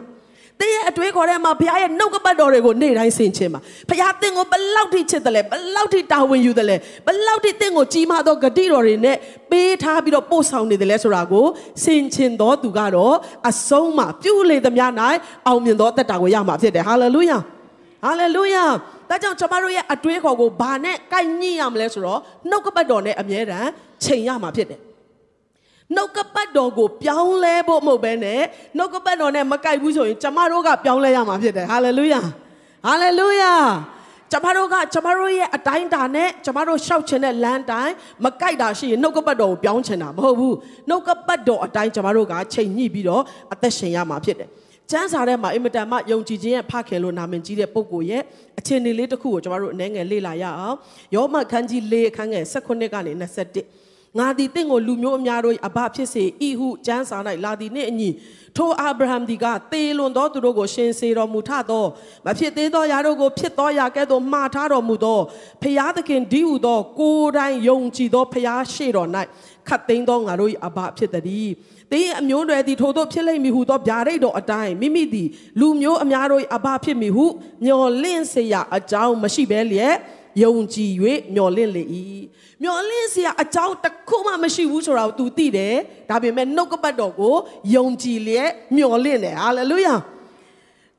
[0.62, 3.60] တင်းရဲ့အတွေးခေါ်ထဲမှာဘုရားရဲ့နှုတ်ကပတ်တော်တွေကိုနေ့တိုင်းဆင်ခြင်ပါ
[3.90, 9.18] ဘုရားတင်းကိုဘလောက်ထိချစ်တယ်လဲဘလောက်ထိတာဝန်ယူတယ်လဲဘလောက်ထိတင်းကိုကြီးမားသောဂတိတော်တွေနဲ့
[9.52, 11.46] ပေးထားပြီးတော့ပို့ဆောင်နေတယ်လဲဆိုတာကို
[11.84, 13.16] ဆင်ခြင်တော်သူကတော့
[13.50, 14.86] အဆုံးမှာပြုလေသမျှ၌
[15.48, 17.38] အောင်မြင်သောတက်တာကိုရမှာဖြစ်တယ်ဟာလေလုယာ
[18.04, 18.66] ဟာလေလုယာ
[19.10, 23.70] ဒါကြောင့်ကျွန်တော်တို့ရဲ့အတွေးခေါ်ကိုဘာနဲ့ကိုက်ညှိရမလဲဆိုတော့နှုတ်ကပတ်တော်နဲ့အမြဲတမ်း
[24.04, 24.80] ချိန်ရမှာဖြစ်တယ်
[25.96, 28.42] နှုတ်ကပတ်တော်ကိုပြောင်းလဲဖို့မဟုတ်ဘဲနဲ့
[28.78, 32.22] နှုတ်ကပတ်တော်နဲ့မကိုက်ဘူးဆိုရင်ကျမတို့ကပြောင်းလဲရမှာဖြစ်တယ်ဟာလေလုယာ
[32.88, 33.54] ဟာလေလုယာ
[34.32, 40.56] ကျမတို့ကကျမတို့ရဲ့အတိုင်းတာနဲ့ကျမတို့ရှောက်ချင်တဲ့လမ်းတိုင်းမကိုက်တာရှိရင်နှုတ်ကပတ်တော်ကိုပြောင်းချင်တာမဟုတ်ဘူး
[40.90, 44.50] နှုတ်ကပတ်တော်အတိုင်းကျမတို့ကချိန်ညှိပြီးတော့အသက်ရှင်ရမှာဖြစ်တယ်
[44.92, 48.22] ကျမ်းစာထဲမှာအင်မတန်မှယုံကြည်ခြင်းရဲ့ဖခင်လို့နာမည်ကြီးတဲ့ပုဂ္ဂိုလ်ရဲ့
[48.60, 50.78] အခြေအနေလေးတစ်ခုကိုကျမတို့အနည်းငယ်လေ့လာရအောင်
[51.16, 53.87] ယောမခန်းကြီး၄အခန်းငယ်16ကနေ21
[54.20, 58.10] ငါသည်တင့်ကိုလူမျိုးအများတို့အဘဖြစ်စေဤဟုကျမ်းစာ၌လာသည်နှင့်အညီ
[58.58, 61.86] ထိုအာဗြဟံဒီကသေလွန်သောသူတို့ကိုရှင်စေတော်မူထသော
[62.26, 65.20] မဖြစ်သေးသောယာတို့ကိုဖြစ်သောယာကဲ့သို့မှားထားတော်မူသော
[65.62, 69.10] ဖျားသခင်ဒီဟုသော ကိုယ်တိုင်ယုံကြည်သောဖျားရှိတော်၌
[69.68, 71.50] ခတ်သိမ်းသောငါတို့၏အဘဖြစ်သည်
[71.92, 75.28] သင်အမျိုးတွေသည်ထိုတို့ဖြစ်လိမ့်မည်ဟုသောဗျာဒိတ်တော်အတိုင်းမိမိသည်
[75.60, 77.26] လူမျိုးအများတို့အဘဖြစ်မည်ဟု
[77.66, 79.96] မျော်လင့်စေရာအကြောင်းမရှိဘဲလျက်
[80.44, 80.92] ယုံကြည်၍
[81.34, 81.84] မျှော်လင့်လေ၏
[82.62, 85.76] မျှော်လင့်စရာအကြောင်းတစ်ခုမှမရှိဘူးဆိုတာကို तू သိတယ်
[86.10, 87.36] ဒါပေမဲ့နှုတ်ကပတ်တော်ကို
[87.76, 89.96] ယုံကြည်လျက်မျှော်လင့်တယ်ဟာလေလုယာ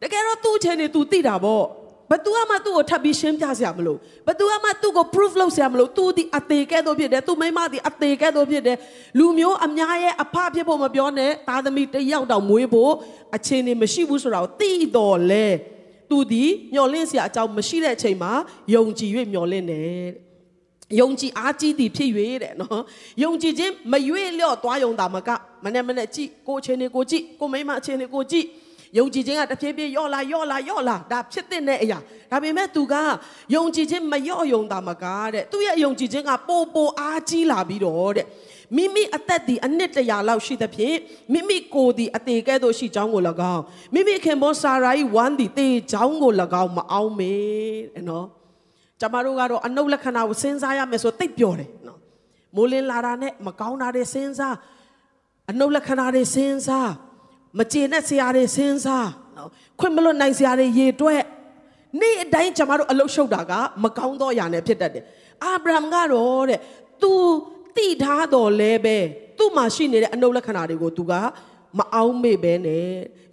[0.03, 1.65] တကယ်တော့သူ့အခြေအနေ तू သိတာပေါ့
[2.11, 8.77] ဘသူမှသူ့ကိုထပ်ပြီးရှင်းပြစရာမလိုဘသူမှသူ့ကို proof လုပ်စရာမလိုသူဒီအသေးကဲ့သို့ဖြစ်တယ်သူမိမဒီအသေးကဲ့သို့ဖြစ်တယ်
[9.19, 12.93] လူမျိုးအများရဲ့အဖဖြစ်ဖို့မပြောနဲ့သားသမီးတယောက်တောင်မွေးဖို့
[13.37, 15.47] အခြေအနေမရှိဘူးဆိုတာကိုသိတော်လဲ
[16.11, 18.33] သူဒီမျော်လင့်စရာအကြောင်းမရှိတဲ့အချိန်မှာ
[18.75, 20.09] ယုံကြည်၍မျော်လင့်တယ်
[21.01, 22.11] ယုံကြည်အားကြီးသည်ဖြစ်၍
[22.43, 22.83] တဲ့နော်
[23.23, 25.29] ယုံကြည်ခြင်းမရွေ့လျော့သွားယုံတာမက
[25.65, 28.47] မနဲ့မနဲ့ကြည့်ကိုချင်းနေကိုကြည့်ကိုမိမအချင်းနေကိုကြည့်
[28.99, 31.99] ယုံကြည်ခြင်းကတဖြည်းဖြည်းယော့လာယော့လာယော့လာဒါဖြစ်တဲ့အရာ
[32.31, 32.95] ဒါပေမဲ့သူက
[33.55, 38.27] ယုံကြည်ခြင်းမယော့ယုံတာမကားတဲ့သူရဲ့ယုံကြည်ခြင်းကပိုပိုအားကြီးလာပြီးတော့တဲ့
[38.77, 40.99] မိမိအသက်ဒီအနှစ်တရာလောက်ရှိသဖြင့်
[41.33, 43.23] မိမိကိုယ်ဒီအသေးကဲ့သို့ရှိကြောင်းကို၎
[43.55, 43.63] င်း
[43.95, 46.33] မိမိခင်ပွန်စာရာဤဝမ်းဒီတေကြောင်းကို၎
[46.63, 47.33] င်းမအောင်မေ
[47.95, 48.27] တဲ့နော်
[49.01, 51.99] ကျမတို့ကတော့အနုလက္ခဏာကိုစဉ်းစားရမယ်ဆိုတိတ်ပြောတယ်နော်
[52.57, 54.57] မိုးလင်းလာတာနဲ့မကောင်းတာတွေစဉ်းစား
[55.51, 56.91] အနုလက္ခဏာတွေစဉ်းစား
[57.59, 59.49] မကျေနပ်စရာတွေစဉ်းစားနော်
[59.81, 61.23] ခွင့်မလွတ်နိုင်စရာတွေရေတွက်
[62.01, 63.53] နေ့အတိုင်းကျမတို့အလုရှုပ်တာက
[63.85, 65.05] မကောင်းသောအရာနဲ့ဖြစ်တတ်တယ်
[65.45, 66.61] အာဗြဟံကတော့တဲ့
[67.03, 67.13] तू
[67.79, 68.97] တိထားတော်လဲပဲ
[69.39, 71.13] သူ့မှာရှိနေတဲ့အနုလက္ခဏာတွေကို तू က
[71.79, 72.91] မအောင်မေ့ပဲနဲ့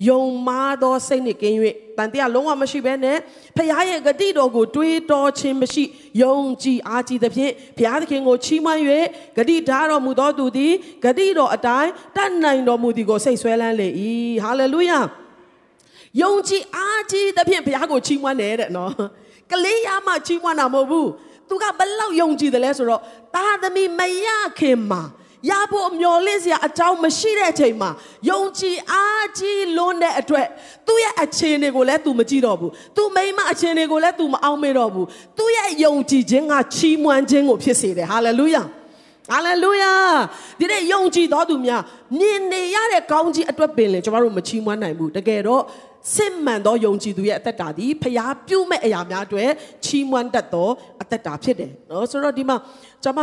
[0.07, 1.57] ယုံမားသောစိတ်နဲ့ကင်း၍
[1.97, 3.17] တန်တရားလုံးဝမရှိပဲနဲ့
[3.55, 5.83] ဖခင်ရဲ့ဂတိတော်ကိုတွေးတောခြင်းမရှိ
[6.21, 8.81] ယုံကြည်အားကြီးသဖြင့်ဘုရားသခင်ကိုချီးမွမ်း၍
[9.37, 13.87] ဂတိထားတော်မူသောသူသည်ဂတိတော်အတိုင်းတတ်နိုင်တော်မူသည်ကိုစိတ်ဆွဲလန်းလေ၏
[14.43, 14.99] ဟာလေလုယာ
[16.21, 18.93] ယုံကြည်အားကြီးသဖြင့်ဘုရားကိုချီးမွမ်းတယ်တဲ့နော်
[19.51, 21.09] ကလေးရမှချီးမွမ်းတာမဟုတ်ဘူး
[21.48, 23.00] သူကဘလောက်ယုံကြည်တယ်လဲဆိုတော့
[23.34, 24.28] သားသမီးမရ
[24.58, 25.02] ခင်မှာ
[25.50, 27.90] ရဖို့မျော်လင့်စရာအကြောင်းမရှိတဲ့အချိန်မှာ
[28.30, 30.46] ယုံကြည်အားကြီးလွန်းတဲ့အတွက်
[30.86, 35.06] သူ့ရဲ့အခြေအနေကိုလည်း तू မကြည့်တော့ဘူး။ तू မိမအခြေအနေကိုလည်း तू မအောင်မေတော့ဘူး။
[35.38, 38.62] तू ရဲ့ယုံကြည်ခြင်းကချီးမွမ်းခြင်းကိုဖြစ်စေတယ်။ဟာလေလုယာ။
[39.30, 39.92] ဟာလေလုယာ
[40.58, 41.82] ဒီနေ့ယုံကြည်တော်သူများ
[42.18, 45.62] မြင်နေရတဲ့ကောင်းကြီးအတွက်ပင်လေကျွန်တော်တို့မချီးမွမ်းနိုင်ဘူးတကယ်တော့
[46.13, 49.49] စစ်မှန်သောယုံကြည်သူရဲ့အသက်တာဒီဖျားပြုမဲ့အရာများအတွက်
[49.85, 50.69] ချီးမွမ်းတတ်သော
[51.01, 52.57] အသက်တာဖြစ်တယ်နော်ဆိုတော့ဒီမှာ
[53.03, 53.19] ကျွန်မ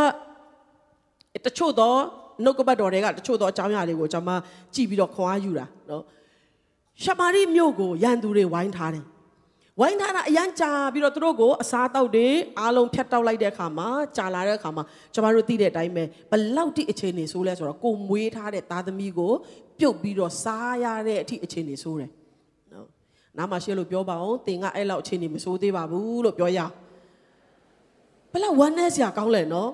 [1.45, 1.93] တချို့သော
[2.45, 4.31] နှုတ်ကပတ်တော်တွေကတချို့သောအကြောင်းအရာတွေကိုကျွန်မ
[4.75, 6.03] ကြည့်ပြီးတော့ခွန်အားယူတာနော်
[7.03, 9.05] ရှမာရိမြို့ကိုရန်သူတွေဝိုင်းထားတယ်
[9.81, 19.33] ဝိုင်းထားတာအရန်ကြာပြီးတော့သူတို့ကိုအစားတောက်တွေအားလုံးဖြတ်တောက်လိုက်တဲ့အခါမှာကြာလာတဲ့အခါမှာကျွန်တော်တို့သိတဲ့အတိုင်းပဲဘလောက်တိအခြေအနေဆိုးလဲဆိုတော့ကိုမွေးထားတဲ့သားသမီးကို
[19.79, 22.11] ပြုတ်ပြီးတော့စားရတဲ့အထိအခြေအနေဆိုးတယ်
[23.39, 26.59] နားမှာရှင်းလို့ပြောပါအောင်သင်ကအဲ့လောက်အခြေအနေမဆိုးသေးပါဘူးလို့ပြောရ
[28.33, 29.71] ဘလောက်ဝမ်းနည်းစရာကောင်းလဲနော်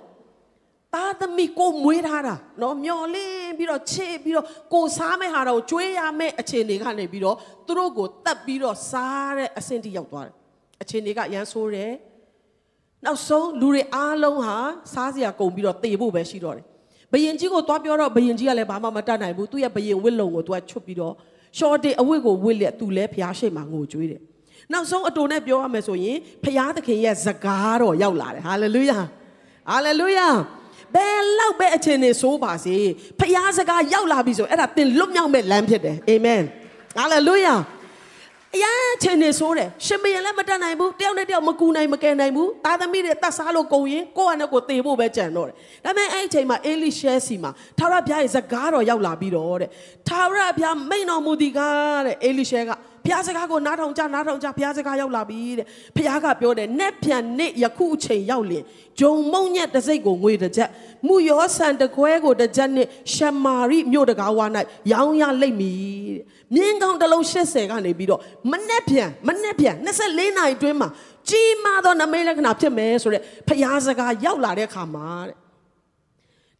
[0.95, 10.35] သားသမီးကိုမွေးထားတာနော်မျော်လင့်ပြီးတော့ချစ်ပြီးတော့ကိုစားမဲ့ဟာတော့ကြွေးရမဲ့အခြေအနေကနေပြီးတော့သူတို့ကိုတတ်ပြီးတော့စားတဲ့အဆင့်ထိရောက်သွားတယ်
[10.83, 11.93] အခြေအနေကရမ်းဆိုးတယ်
[13.05, 14.57] နောက်ဆုံးလူတွေအားလုံးဟာ
[14.93, 16.65] စားစရာကုန်ပြီးတော့တေဖို့ပဲရှိတော့တယ်
[17.13, 21.15] ဘယင်ကြီးကိုသွားပြောတော့ဘယင်ကြီးကလည်းဘာမှမတတ်နိုင်ဘူးသူ့ရဲ့ဘယင်ဝစ်လုံကိုသူကချွတ်ပြီးတော့
[21.59, 24.21] ရှော့တေအဝတ်ကိုဝစ်လက်သူလည်းဖျားရှိမှငိုကြွေးတယ်
[24.73, 28.99] နောက်ဆုံးအတူနဲ့ပြောရမယ်ဆိုရင်ဖျားသခင်ရဲ့စကားတော်ရောက်လာတယ်ဟာလေလုယာ
[29.71, 30.29] ဟာလေလုယာ
[30.95, 32.77] ဘယ်လောက်ပဲအခြေအနေဆိုးပါစေ
[33.21, 36.43] ဖျားစကားရောက်လာပြီဆိုအဲ့ဒါသင်လွတ်မြောက်မဲ့လမ်းဖြစ်တယ်အာမင်
[36.97, 37.55] ဟာလေလုယာ
[38.57, 49.71] အရန်ချင်းနေဆိုးတယ်ရှင်ဘရင်လည်းမတတ်နိုင်ဘူးတယောက်နဲ့တယောက်မကူနိုင်မကယ်နိုင်ဘူးသားသမီးတွေတတ်စားလို့ကုန်ရင်ကိုယ့်ဟာနဲ့ကိုယ်သေဖို့ပဲကြံတော့တယ်ဒါပေမဲ့အဲ့ဒီအချိန်မှာအေလိရှဲစီမှာထာဝရဘုရားရဲ့စကားတော်ရောက်လာပြီးတော့တဲ့
[50.09, 52.71] ထာဝရဘုရားမိန်တော်မူသည်ကားတဲ့အေလိရှဲက
[53.09, 55.67] ဘုရားစကားကိုနားထောင်ကြနားထောင်ကြဘုရားစကားရောက်လာပြီတဲ့
[55.97, 58.63] ဘုရားကပြောတယ်နက်ပြန်နေ့ယခုအချိန်ရောက်လင်
[59.01, 60.71] ဂျုံမုံညက်တစ်စိတ်ကိုငွေတစ်ချက်
[61.07, 64.47] မူယောဆန်တကွဲကိုတစ်ချက်နဲ့ရှမာရိမြို့တကားဝါ၌
[64.93, 65.79] ရောင်းရလိမ့်မည်
[66.17, 70.89] တဲ့မြင်းကောင်းတစ်လုံး80ကနေပြီးတော့မနက်ပြန်မနက်ပြန်24နာရီအတွင်းမှာ
[71.29, 75.37] ကြီးမားသောနမိတ်လက္ခဏာဖြစ်မယ်ဆိုတဲ့ဘုရားစကားရောက်လာတဲ့အခါမှာတဲ့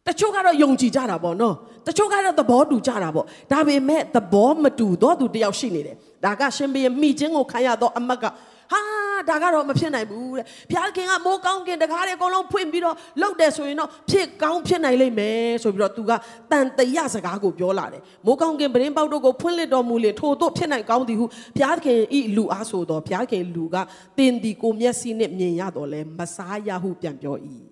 [0.07, 1.55] တချို့ကတော့ယုံကြည်ကြတာပေါ့နော်
[1.87, 8.25] တချို့ကတော့သဘောတူကြတာပေါ့ဒါပေမဲ့သဘောမတူတော့သူတယောက်ရှိနေတယ် ဒါကရှင်ဘီရဲ့မိချင်းကိုခံရတော့အမတ်က
[8.73, 8.81] ဟာ
[9.29, 16.11] ဒါကတော့မဖြစ်နိုင်ဘူးတဲ့ဘုရားခင်ကမိုးကောင်းကင်တကားတွေအကုန်လုံးဖွင့်ပြီးတော့လှုပ်တယ်ဆိုရင်တော့ဖြစ်ကောင်းဖြစ်နိုင်လိမ့်မယ်ဆိုပြီးတော့သူက
[16.51, 21.25] တန်တရစကားကိုပြောလာတယ်မိုးကောင်းကင်ပရင်ပေါက်တို့ကိုဖွင့်လှစ်တော်မူလေထို့တို့ဖြစ်နိုင်ကောင်းသည်ဟု
[21.57, 23.75] ဘုရားခင်ဤလူအားဆိုတော့ဘုရားခင်လူက
[24.17, 27.35] တင်ဒီကိုမျက်စိနဲ့မြင်ရတော့လဲမစားရဟုပြန်ပြော၏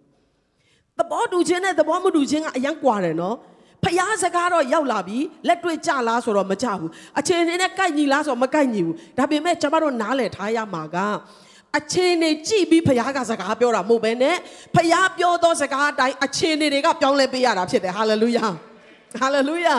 [0.97, 3.35] သဘောတူခြင်းနဲ့သဘောမတူခြင်းကအယံကွာတယ်နော်
[3.83, 10.97] ဖျားစကားတော့ရောက်လာပြီလက်တွေ့ကြလားဆိုတော့မကြဘူးအချိန်နဲ့ကိုက်ညီလားဆိုတော့မကိုက်ညီဘူးဒါပေမဲ့ကျွန်တော်တို့နားလည်ထားရမှာက
[11.77, 14.35] အချိန်နေကြည့်ပြီးဖျားကစကားပြောတာမဟုတ်ဘဲနဲ့
[14.75, 18.45] ဖျားပြောသောစကားအတိုင်းအချိန်တွေကပြောင်းလဲပေးရတာဖြစ်တယ်ဟာလေလုယာ
[19.21, 19.75] ဟာလေလုယာ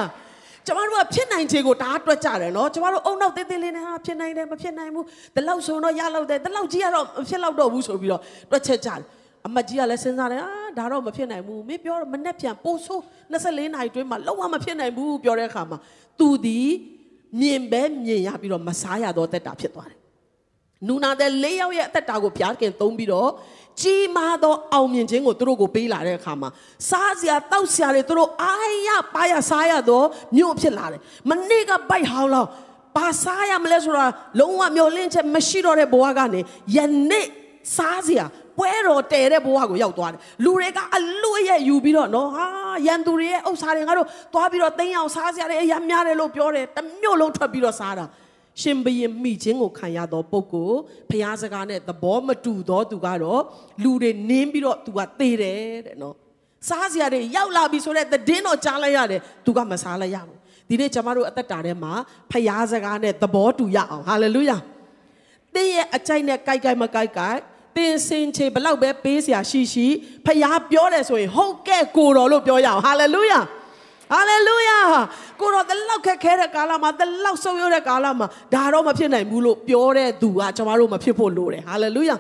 [0.67, 9.03] ကျမတို့ကဖြစ်နိုင်ခြေကိုတားတွက်ကြတယ်နော်ကျမတို့အုံနောက်သေးသေးလေးနဲ့ဟာဖြစ်နိုင်တယ်မဖြစ်နိုင်ဘူးဒီလောက်ဆိုတော့ရလောက်တယ်ဒီလောက်ကြီးကတော့မဖြစ်လောက်တော့ဘူးဆိုပြီးတော့တွက်ချက်ကြတယ်
[9.49, 13.01] အမကြီးကလည်းစဉ်းစားတယ်အာဒါတော့မဖြစ်နိုင်ဘူးမင်းပြောတော့မနဲ့ပြန်ပို့ဆိုး
[13.33, 15.79] 24နာရီတွင်းမှာလုံးဝမဖြစ်နိုင်ဘူးပြောတဲ့အခါမှာ
[16.19, 16.61] သူဒီ
[17.41, 19.99] မြင်ပဲမြင်ရပြီးတော့မစားရတော့တက်တာဖြစ်သွားတယ်
[20.87, 23.31] နူနာတဲ့၄ယောက်ရဲ့အသက်တာကိုဘုရားခင်သုံးပြီးတော့
[23.81, 26.49] ကြီးမားသောအောင်မြင်ခြင်းကိုသူတို့ကိုပေးလာတဲ့အခါမှာ
[26.91, 30.07] စားစရာတောက်စရာတွေသူတို့အားရပါရစားရတော့
[30.37, 32.49] မြို့ဖြစ်လာတယ်မနေ့ကပိုက်ဟောင်းလောက်
[32.97, 34.07] ဘာစားရမလဲဆိုတာ
[34.41, 36.41] လုံးဝမျောလင့်ချက်မရှိတော့တဲ့ဘဝကနေ
[36.77, 36.79] ယ
[37.11, 37.27] နေ့
[37.77, 38.27] စားစရာ
[38.59, 42.47] ပွဲတော်တည်တဲ့ဘဝကိုရောက်သွားတယ်လူတွေကအလွတ်ရဲ့ယူပြီးတော့နော်ဟာ
[42.87, 48.05] ရန်သူတွေရဲ့ဥစ္စာတွေငါတို့သွားပြီးတော့တင်းအောင်စားစရာတွေအများများတယ်လို့ပြောတယ်တမျိုးလုံးထွက်ပြီးတော့စားတာ
[48.63, 50.79] ရှင်ဘရင်မိခြင်းကိုခံရသောပုဂ္ဂိုလ်
[51.11, 53.43] ဖျားစကားနဲ့သဘောမတူသောသူကတော့
[53.83, 56.15] လူတွေနင်းပြီးတော့သူကသေတယ်တဲ့နော်
[56.69, 61.93] စားစရာတွေရောက်လာပြီဆိုတဲ့သတင်းတော့ကြားလိုက်ရတယ်သူကမစားလိုက်ရဘူးဒီနေ့ကျွန်တော်တို့အသက်တာထဲမှာ
[62.33, 64.57] ဖျားစကားနဲ့သဘောတူရအောင်ဟာလေလုယာ
[65.55, 67.41] တင်းရဲ့အကြိုက်နဲ့ကြိုက်ကြိုက်မကြိုက်ကြိုက်
[67.78, 69.88] တင်စင်ချေဘလောက်ပဲပေးเสียရှိရှိ
[70.26, 73.40] ဖခင်ပြောတယ်ဆိုရင်ဟုတ်ကဲ့ကိုတော်လို့ပြောရအောင်ဟာလေလုယာ
[74.14, 74.80] ဟာလေလုယာ
[75.40, 82.16] ကိုတော်တလောက်ခက်ခဲတဲ့ကာလမှာတလောက်ဆုပ်ရတဲ့ကာလမှာဒါတော့မဖြစ်နိုင်ဘူးလို့ပြောတဲ့သူကကျွန်တော်တို့မဖြစ်ဖို့လိုတယ်ဟာလေလုယာ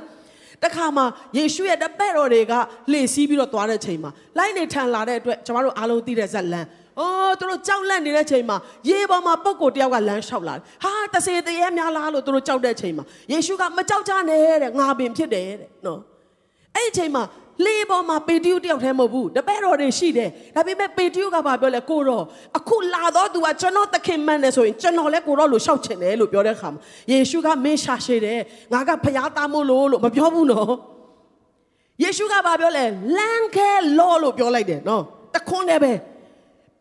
[0.64, 1.04] တခါမှ
[1.38, 2.54] ယေရှုရဲ့တပည့်တော်တွေက
[2.92, 6.66] လှည့်စည်းပြီးတော့သွားတဲ့ချိန်မှာလိုက်နေထန်လာတဲ့အတွက်ကျွန်တော်တို့အားလုံးသိတဲ့ဇက်လန်
[7.01, 8.57] အော်သူတို့ကြောက်လန့်နေတဲ့ချိန်မှာ
[8.91, 16.01] ရေပေါ်မှာပုပ်ကိုတယောက်ကလမ်းလျှောက်လာတယ်ဟာတစေတရေများလားလို့သူတို့ကြောက်တဲ့ချိန်မှာယေရှုကမကြောက်ကြနဲ့တဲ့ငါပင်ဖြစ်တယ်တဲ့နော်
[16.77, 17.25] အဲ့ဒီချိန်မှာ
[17.67, 22.25] လေပေါ်မှာပေတရုတယောက်တည်းမဟုတ်ဘူးတပည့်တော်တွေရှိတယ်ဒါပေမဲ့ပေတရုကဘာပြောလဲကိုတော့
[22.59, 26.81] အခုလာတော့သူကကျွန်တော်သခင်မှန်တယ်ဆိုရင်ကျွန်တော်လည်းကိုတော့လို့ရှောက်ချင်တယ်လို့ပြောတဲ့အခါမှာ
[27.11, 28.41] ယေရှုကမင်းရှာရှည်တယ်
[28.73, 30.73] ငါကဖျားသားမို့လို့လို့မပြောဘူးနော်
[32.03, 32.85] ယေရှုကဘာပြောလဲ
[33.17, 35.03] လမ်းခဲလောလို့ပြောလိုက်တယ်နော်
[35.35, 35.93] တခွန်းလည်းပဲ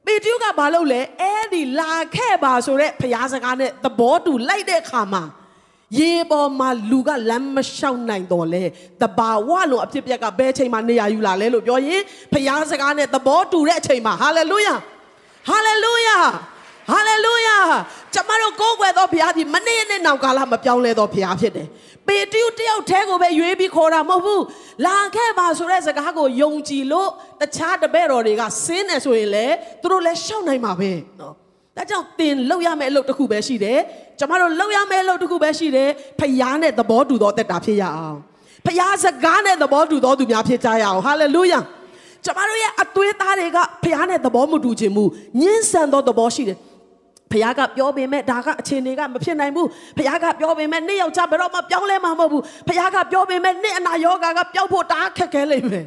[0.08, 5.24] ပေတရုကဘာလုပ်လဲအဲ့ဒီလာခဲ့ပါဆိုတဲ့ဖျားစကားနဲ့သဘောတူလိုက်တဲ့အခါမှာ
[6.00, 8.64] ရေပေါ်မှာလူကလမ်းမလျှောက်နိုင်တော့လဲ
[9.02, 12.02] တဘာဝလုံးအဖြစ်ပြက်ကဘယ်ချိန်မှာနေရာယူလာလဲလို့ပြောရင်
[12.34, 14.76] ဖျားစကားနဲ့သဘောတူတဲ့အချိန်မှာဟာလေလုယာ
[15.50, 16.18] ဟာလေလုယာ
[16.90, 17.58] ဟာလေလုယာ
[18.14, 21.68] ကျမတို့ကိုးကွယ်သောဘုရားသည်မနေ့နဲ့နောက်ကာလမပြောင်းလဲသောဘုရားဖြစ်တယ်
[22.08, 24.44] ပေတရုတယောက်တည်းကိုပဲရွေးပြီးခေါ်တာမဟုတ်ဘူး
[24.86, 27.10] လာခဲ့ပါဆိုတဲ့စကားကိုယုံကြည်လို့
[27.42, 29.46] တခြားတပည့်တော်တွေကဆင်းတယ်ဆိုရင်လေ
[29.82, 31.34] သူတို့လည်းရှောက်နိုင်မှာပဲနော်
[31.78, 33.80] ဒါကြောင့်သင်လောက်ရမယ့်အလုပ်တစ်ခုပဲရှိတယ်
[34.20, 38.18] ကျမတို့လောက်ရမယ့်အလုပ်တစ်ခုပဲရှိတယ်ဖယားနဲ့သဘောတူသောတက်တာဖြစ်ရအောင်
[38.66, 41.60] ဖယားစကားနဲ့သဘောတူသောသူများဖြစ်ကြရအောင်ဟာလေလုယာ
[42.26, 45.04] ကျမတို့ရဲ့အသွေးသားတွေကဖယားနဲ့သဘောမတူခြင်းမူ
[45.40, 46.58] ညှင်းဆန်သောသဘောရှိတယ်
[47.32, 55.86] ဖခင်ကပြောပေမဲ့ဒါကအခြေအနေကမဖြစ်နိုင်ဘူးဖခင်ကပြောပေမဲ့နေ့ယောက်ျားဘယ်တော့မှပြောင်းလဲမှာမဟုတ်ဘူးဖခင်ကပြောပေမဲ့နေ့အနာယောဂါကပျောက်ဖို့တအားခက်ခဲလိမ့်မယ်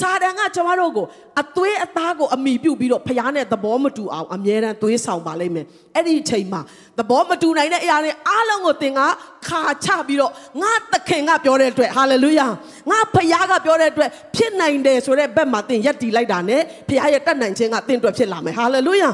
[0.00, 1.06] စာတန်ကကျမတို့ကို
[1.40, 6.60] အသွေးအသားကိုအမိပြုတ်ပြီးတော့ဖခင်နဲ့သဘောမတူအောင်အမြဲတမ်းသွေးဆောင်ပါလိမ့်မယ်အဲ့ဒီအချိန်မှာ
[6.98, 9.00] သဘောမတူနိုင်တဲ့အရာတွေအားလုံးကိုသင်က
[9.48, 12.46] ခါချပြီးတော့ငါသခင်ကပြောတဲ့အတွက်ဟာလေလုယာ
[12.90, 16.56] ငါဖခင်ကပြောတဲ့အတွက်ဖြစ်နိုင်တယ်ဆိုတဲ့ဘက်မှာသင်ယက်တည်လိုက်တာ ਨੇ
[16.88, 19.10] ဖခင်ရဲ့တတ်နိုင်ခြင်းကသင်အတွက်ဖြစ်လာမယ်ဟာလေလုယာ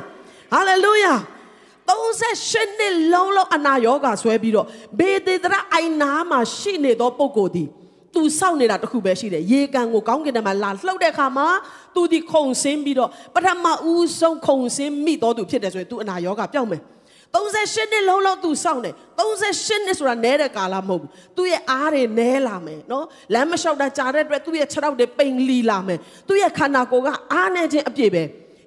[0.53, 1.13] ဟာလေလုယာ
[1.91, 4.67] 38နှစ်လုံးလုံးအနာရောဂါဆွဲပြီးတော့
[4.99, 7.65] ဘေသေဒရအိုင်နာမှာရှိနေသောပုဂ္ဂိုလ်ဒီ
[8.15, 11.49] သူစောင့်နေတာတခုပဲရှိတယ်ရေကန်ကိုကောင်းကင်ထဲမှာလာလှုပ်တဲ့အခါမှာ
[11.95, 16.81] သူဒီခုံဆင်းပြီးတော့ပထမဦးဆုံးခုံဆင်းမိတော်သူဖြစ်တယ်ဆိုရင်သူအနာရောဂါပျောက်မယ်
[17.35, 25.99] 38နှစ်လုံးလုံးသူစောင့်တယ်38နှစ်ဆိုတာနဲတဲ့ကာလမဟုတ်ဘူးသူ့ရဲ့အားတွေနဲလာမယ်နော်လမ်းမလျှောက်တာကြာတဲ့အတွက်သူ့ရဲ့ခြေထောက်တွေပိန်လီလာမယ်
[26.29, 28.23] သူ့ရဲ့ခန္ဓာကိုယ်ကအားနေခြင်းအပြည့်ပဲ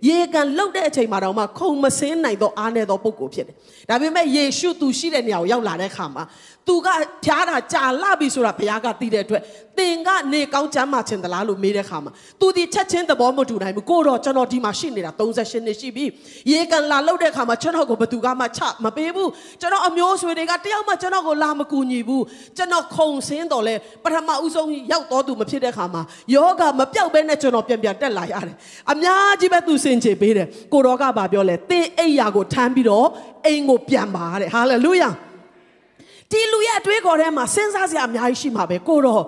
[0.08, 3.56] ရေကန်လှုပ်တဲ့အချိန်မှာတော့မှခုံမစင်းနိုင်တော့အားနေသောပုဂ္ဂိုလ်ဖြစ်တယ်။
[3.90, 6.24] ဒါပေမဲ့ယေရှုသူရှိတဲ့နေရာကိုရောက်လာတဲ့အခါမှာ
[6.68, 6.88] သူက
[7.26, 9.42] ဖျားတာကြာလာပြီဆိုတာဘုရားကသိတဲ့အတွက်
[9.78, 16.06] သင်ကနေကောင်းချမ်းမှခြင်းသလားလို့မေးတဲ့အခါမှာသူဒီချက်ချင်းသဘောမတူနိုင်ဘူးကိုတော့ကျွန်တော်ဒီမှာရှိနေတာ38နှစ်ရှိပြီ
[16.52, 19.30] ရေကန်လာလှုပ်တဲ့အခါမှာကျွန်တော်ကိုဘသူကမှချမပေးဘူး
[19.62, 22.24] ကျွန်တော်အမျိုးဆွေတွေကတယောက်မှကျွန်တော်ကိုလာမကူညီဘူး
[22.58, 26.02] ကျွန်တော်ခုံစင်းတော်လဲပထမဦးဆုံးရောက်တော်သူမဖြစ်တဲ့အခါမှာ
[26.36, 28.56] ယောဂမပြောက်ဘဲနဲ့ကျွန်တော်ပြန်ပြန်တက်လာရတယ်
[28.92, 33.08] အများကြီးပဲသူစင်ချေပေးတယ်ကိုတော်ကဘာပြောလဲသင်အိယာကိုထမ်းပြီးတော့
[33.46, 35.10] အိမ်ကိုပြန်ပါတဲ့ဟာလေလုယာ
[36.32, 39.24] ဒီလူရဲ့အတွေးခေါ်ထဲမှာစဉ်းစားစရာအများကြီးရှိမှာပဲကိုတော့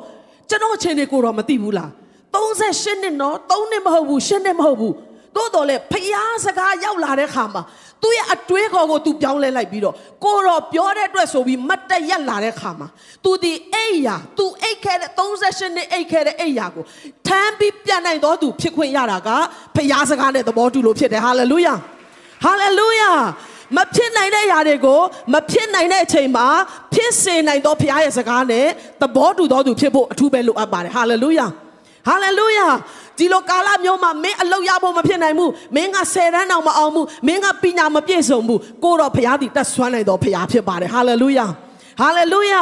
[0.49, 1.89] ကျွန်တော်အခြေအနေကိုတော့မသိဘူးလား
[2.35, 4.95] 38နှစ်နော်3နှစ်မဟုတ်ဘူး7နှစ်မဟုတ်ဘူး
[5.35, 7.61] သို့တော်လေဖျားစကားရောက်လာတဲ့ခါမှာ
[8.03, 12.87] သူ့ရဲ့အတွေးခေါ်ကိုသူပြောင်းလဲလိုက်ပြီးတော့ကိုတော့ပြောတဲ့အတွက်ဆိုပြီးမတ်တက်ရက်လာတဲ့ခါမှာ
[13.23, 16.83] သူဒီအိယာ तू အိတ်ခဲ့တဲ့38နှစ်အိတ်ခဲ့တဲ့အိယာကို
[17.27, 19.29] ထမ်းပြီးပြန်နိုင်တော့သူဖြစ်ခွင့်ရတာက
[19.75, 21.73] ဖျားစကားနဲ့သဘောတူလို့ဖြစ်တယ်ဟာလေလုယာ
[22.43, 23.11] ဟာလေလုယာ
[23.77, 25.01] မဖြစ်နိုင်တဲ့ຢာတွေကို
[25.33, 26.47] မဖြစ်နိုင်တဲ့အချိန်မှာ
[26.93, 28.65] ဖြစ်စေနိုင်သောဘုရားရဲ့စကားနဲ့
[29.01, 31.47] သဘောတူတော်သူဖြစ်ဖို့အထူးပဲလိုအပ်ပါတယ်ဟာလေလုယာ
[32.07, 32.67] ဟာလေလုယာ
[33.17, 41.47] ဒီလိုကာလမျိုးမှာမင်းအလုပ်ရဖို့မဖြစ်နိုင်ဘူးမင်းကဆယ်တန်းတောင်မအောင်ဘူးမင်းကပညာမပြည့်စုံဘူးကိုတော့ဘုရားတည်တတ်ဆွမ်းနိုင်တော်ဘုရားဖြစ်ပါတယ်ဟာလေလုယာ
[41.99, 42.61] ဟာလေလုယာ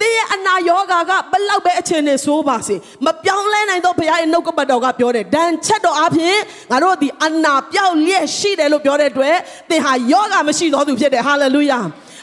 [0.00, 6.38] တင်းရဲ့အနာယောဂါကဘလောက်ပဲအခြေအနေဆိုးပါစေမပြောင်းလဲနိုင်တော့ဘုရားရဲ့နှုတ်ကပတ်တော်ကပြောတယ်ဒဏ်ချက်တော်အပြင်
[6.70, 9.36] ငါတို့ဒီအနာပြောက်လျက်ရှိတယ်လို့ပြောတဲ့အတွက်
[9.70, 11.78] သင်ဟာယောဂါမရှိတော်သူဖြစ်တယ်ဟာလေလုယာ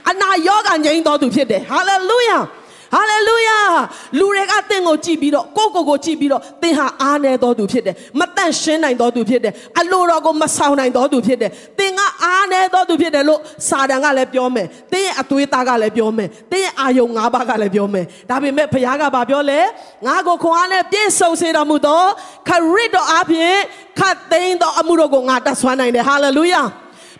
[0.09, 2.37] အနာယောဂါငြိမ်းတော်သူဖြစ်တယ်ဟာလေလုယာ
[2.93, 3.59] ဟာလေလုယာ
[4.19, 19.59] လူတွေကသင်ကိုကြည့်ပြီးတော့ကိုကိုကိုကြည့်ပြီးတော့သင်ဟာအားနေတော်သူဖြစ်တယ်မတန့်ရှင်းနိုင်တော်သူဖြစ်တယ်အလိုတော်ကိုမဆောင်နိုင်တော်သူဖြစ်တယ်သင်ကအားနေတော်သူဖြစ်တယ်လို့စာတန်ကလည်းပြောမယ်သင်ရဲ့အသွေးသားကလည်းပြောမယ်သင်ရဲ့အာယုံ၅ပါးကလည်းပြောမယ်ဒါပေမဲ့ဘုရားကပြောလဲ
[20.05, 22.03] ငါကိုခွန်အားနဲ့ပြည့်စုံစေတော်မူသော
[22.47, 23.55] ခရစ်တော်အပြင်
[23.99, 26.61] ခတ်သိမ်းသောအမှုတော်ကိုငါတတ်ဆွမ်းနိုင်တယ်ဟာလေလုယာ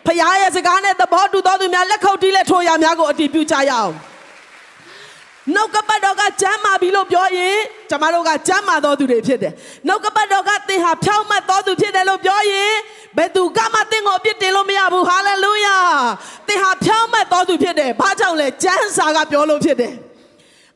[0.06, 3.92] ဖခင်ရဲ့စကားနဲ့သဘောတူတော်သူများလက်ခုပ်တီးလက်ထိုးရများကိုအတည်ပြုကြရအောင်
[5.54, 7.56] နှုတ်ကပတ်တော်ကကျမ်းမာပြီလို့ပြောရင်
[7.90, 9.52] ကျမတို့ကကျမ်းမာတော်သူတွေဖြစ်တယ်
[9.86, 12.74] နှုတ်ကပတ်တော်ကသင်ဟာဖြောင့်မတ်တော်သူဖြစ်တယ်လို့ပြောရင်
[13.16, 15.78] ဘယ်သူကမှသင်ကိုအပြစ်တင်လို့မရဘူးဟာလေလုယာ
[16.48, 19.94] သင်ဟာဖြောင့်မတ်တော်သူဖြစ်တယ်ဘာကြောင့်လဲကျမ်းစာကပြောလို့ဖြစ်တယ်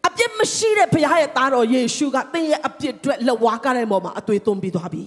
[0.06, 5.04] အပြစ်မရှိတဲ့ဘုရားရဲ့သားတော်ယေရှုကသင်ရဲ့အပြစ်အတွက်လက်ဝါးကားတဲ့ပေါ်မှာအသွေးသွင်းပြီးသွားပြီ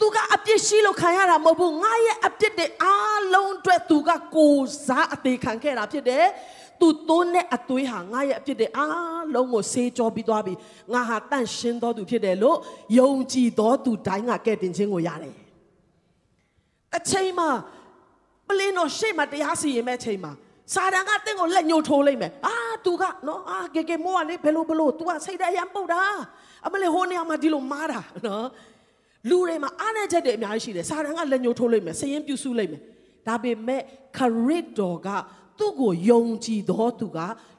[0.00, 4.54] သူကအပြစ်ရှိလို့ခံရတာမဟုတ်ဘူးငါရဲ့အပြစ်တွေအားလုံးအတွက်သူကကို
[4.86, 6.24] စားအသေးခံခဲ့တာဖြစ်တယ်
[6.84, 10.54] သူသွန်းတဲ့အသွေးဟာငါရဲ့အဖြစ်တဲ့အားလုံးကိုဆေးကြောပြီးသွားပြီ
[10.92, 12.58] ငါဟာတန့်ရှင်းတော်သူဖြစ်တယ်လို့
[12.98, 15.34] ယုံကြည်တော်သူတိုင်းကကဲ့တင်ခြင်းကိုရတယ်
[16.96, 17.48] အချိန်မှာ
[18.48, 20.32] ပလင်းတော်ရှေ့မှာတရားစီရင်မဲ့ချိန်မှာ
[20.74, 26.02] စာတန်ကတင့်ကိုလက်ညှိုးထိုးလိုက်မယ်အာ तू ကနော်အာကေကေမောကလေဘယ်လိုဘယ်လို तू ကစိတ်ဓာတ်ရမ်းပုတ်တာ
[26.66, 28.46] အမလေးဟိုနေရာမှာဒီလိုမားတာနော်
[29.28, 32.82] လူတွေမှာအားနေချက်တွေအများကြီးရှိတယ်စာတန်ကလက်ညှိုးထိုးလိုက်မယ်စရင်ပြုစုလိုက်မယ်
[33.28, 33.82] ဒါပေမဲ့
[34.16, 35.08] ခရစ်တော်က
[35.58, 37.18] သူ့ကိုယုံကြည်တော်သူက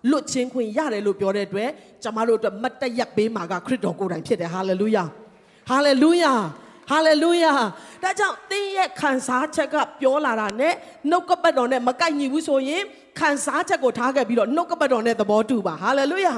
[0.09, 1.69] လွတ်ချင်းခွင့်ရတယ်လို့ပြောတဲ့အတွက်
[2.03, 5.03] ကျမတို့အတွက်မတ်တရက်ပေးမှာကခရစ်တော်ကိုယ်တိုင်ဖြစ်တယ်ဟာလေလုယာ
[5.69, 6.33] ဟာလေလုယာ
[6.89, 7.53] ဟာလေလုယာ
[8.03, 10.73] ဒါကြောင့်သင်ရဲ့ခံစားချက်ကပြောလာတာနဲ့
[11.09, 12.83] နှုတ်ကပတ်တော်နဲ့မကိုက်ညီဘူးဆိုရင်
[13.19, 16.33] ခံစားချက်ကိုထားခဲ့ပြီးတော့နှုတ်ကပတ်တော်နဲ့သဘောတူပါဟာလေလုယာ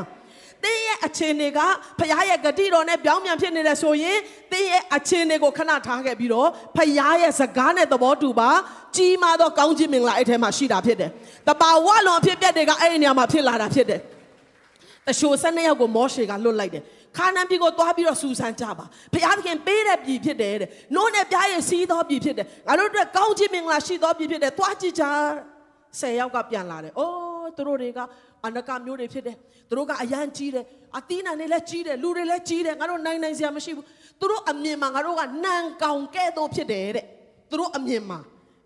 [0.64, 1.60] တင်းရဲ့အခြေအနေက
[2.00, 4.18] ဖခင်ရဲ့ဂတိတော်နဲ့ပြောင်းပြန်ဖြစ်နေတယ်ဆိုရင်
[4.52, 8.50] တင်းရဲ့အခြေအနေကိုခဏထားခဲ့ပြီးတော့ဖခင်ရဲ့စကားနဲ့သဘောတူပါ
[8.96, 11.12] ကြီးမားသောကောင်းခြင်းမင်္ဂလာအဲ့ထဲမှာရှိတာဖြစ်တယ်။
[11.48, 14.02] တပါဝလွန်ဖြစ်ပြတဲ့ကအဲ့ဒီနေရာမှာဖြစ်လာတာဖြစ်တယ်။
[15.08, 16.84] တရှို၁၂ယောက်ကိုမောရှေကလွတ်လိုက်တယ်။
[17.18, 25.04] ခါနန်ပြည်ကိုသွားပြီးတော့စူဆန်ကြပါ။ဖခင်သခင်ပေးတဲ့ပြည်ဖြစ်တယ်တဲ့။နိုးနဲ့ပြားရဲ့စီးသောပြည်ဖြစ်တယ်။ငါတို့အတွက်ကောင်းခြင်းမင်္ဂလာရှိသောပြည်ဖြစ်တယ်။သွားကြည့်ကြ။
[26.00, 28.00] ဆယ်ယောက်ကပြန်လာတယ်။အိုးသူတို့တွေက
[28.46, 29.36] အနကမျိုးတွေဖြစ်တယ်။
[29.68, 30.66] သူတို့ကအရန်ကြီးတယ်။
[30.98, 33.86] အသီးနှံတွေလည်းကြီးတယ်။လူတွေလည်းကြီးတယ်။ငါတို့နိုင်နိုင်စရာမရှိဘူး။
[34.20, 37.06] သူတို့အမြင်မှာငါတို့ကနန်ကောင်ကဲ့သို့ဖြစ်တယ်တဲ့။
[37.50, 38.20] သူတို့အမြင်မှာ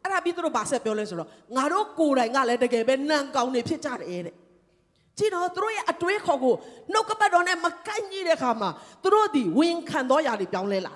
[0.04, 4.36] အဲ့ဒါပြီးသူတို့ဗာဆက်ပြောလဲဆိုတော့ငါတို့ကိုယ်တိုင်ကလည်းတကယ်ပဲနန်ကောင်းနေဖြစ်ကြတယ်တဲ့
[5.18, 6.56] ကြည့်တော့သူတို့ရဲ့အတွေးခေါ်ကို
[6.94, 8.70] နှုတ်ကပတ်တော်နဲ့မကိုက်ညီတဲ့ခါမှာ
[9.04, 10.94] သူတို့ဒီဝင်ခံတော်ရာတွေပြောင်းလဲလာ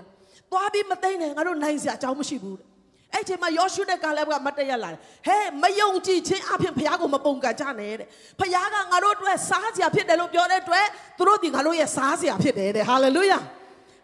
[0.51, 2.67] သွားပြီးမသိနေငါတို့နိုင်စရာအကြောင်းမရှိဘူးတဲ့
[3.15, 8.07] အဲ့ချိန်မှာယောရှုနဲ့ကာလဘကမတည့်ရလာတယ်ဟဲ့မယုံကြည်ခြင်းအဖြစ်ဘုရားကိုမပုံကန်ကြနဲ့တဲ့
[8.39, 10.85] ဘုရားကငါတို့အတွက်စားစရာဖြစ်တယ်လို့ပြောတဲ့အတွက်
[11.17, 13.39] သူတို့ဒီငါတို့ရဲ့စားစရာဖြစ်တယ်တဲ့ဟာလေလုယာ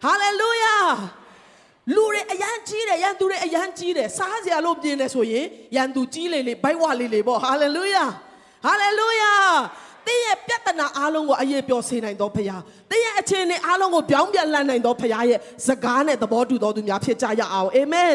[0.04, 0.76] ဟာလေလုယာ
[1.94, 5.46] လူတွေအရန်ကြီးတယ်ရန်သူတွေအရန်ကြီးတယ်စားစရာလို့ပြင်တယ်ဆိုရင်
[5.76, 8.04] ရန်သူကြီးလေလေဘိုက်ဝလေးလေပေါ့ဟာလေလုယာ
[8.64, 9.32] ဟာလေလုယာ
[10.06, 18.14] တင်းရဲ့ပြဿနာအားလုံးကိုအရေးပြောစေနိုင်တော်ဖရားတင်းရဲ့အခြေအနေအားလုံးကိုပြောင်းပြန်လှန်နိုင်တော်ဖရားရဲ့စကားနဲ့သဘောတူတော်သူများဖြစ်ကြရအောင်အာမင်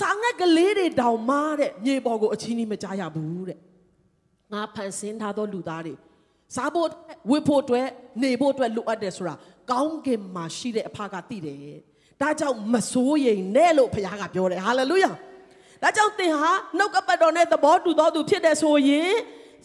[0.00, 3.58] စာငတ်ကလေးတွေတောင်မှတဲ့မြေပေါ်ကိုအချင်းကြီးမကြားရဘူးတဲ့
[4.52, 5.94] ငါဖန်ဆင်းထားသောလူသားတွေ
[6.54, 6.88] စားဖို့
[7.30, 7.86] ဝတ်ဖို့အတွက်
[8.22, 9.34] နေဖို့အတွက်လိုအပ်တယ်ဆိုတာ
[9.70, 11.58] ကောင်းကင်မှာရှိတဲ့အဖကသိတယ်
[12.20, 15.10] ဒါကြောင့်မစိုးရိမ်နဲ့လို့ဘုရားကပြောတယ်ဟာလေလုယာ
[15.82, 19.12] ဒါကြောင့်သင်ဟာနှုတ်ကပတ်တော်နဲ့သဘောတူသောသူဖြစ်တဲ့ဆိုရင်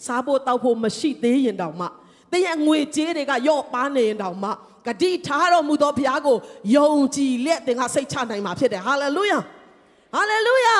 [0.06, 1.86] စားဖို့တောက်ဖို့မရှိသေးရင်တောင်မှ
[2.32, 4.50] သင်ရဲ့ငွေကြေးတွေကယော့ပါနေရင်တောင်မှ
[4.86, 6.36] ဂတိထားတော်မူသောဘုရားကို
[6.76, 9.38] ယုံကြည်လက်သင်ကစိတ်ချနိုင်မှာဖြစ်တယ်ဟာလေလုယာ
[10.14, 10.78] ဟာလေလုယာ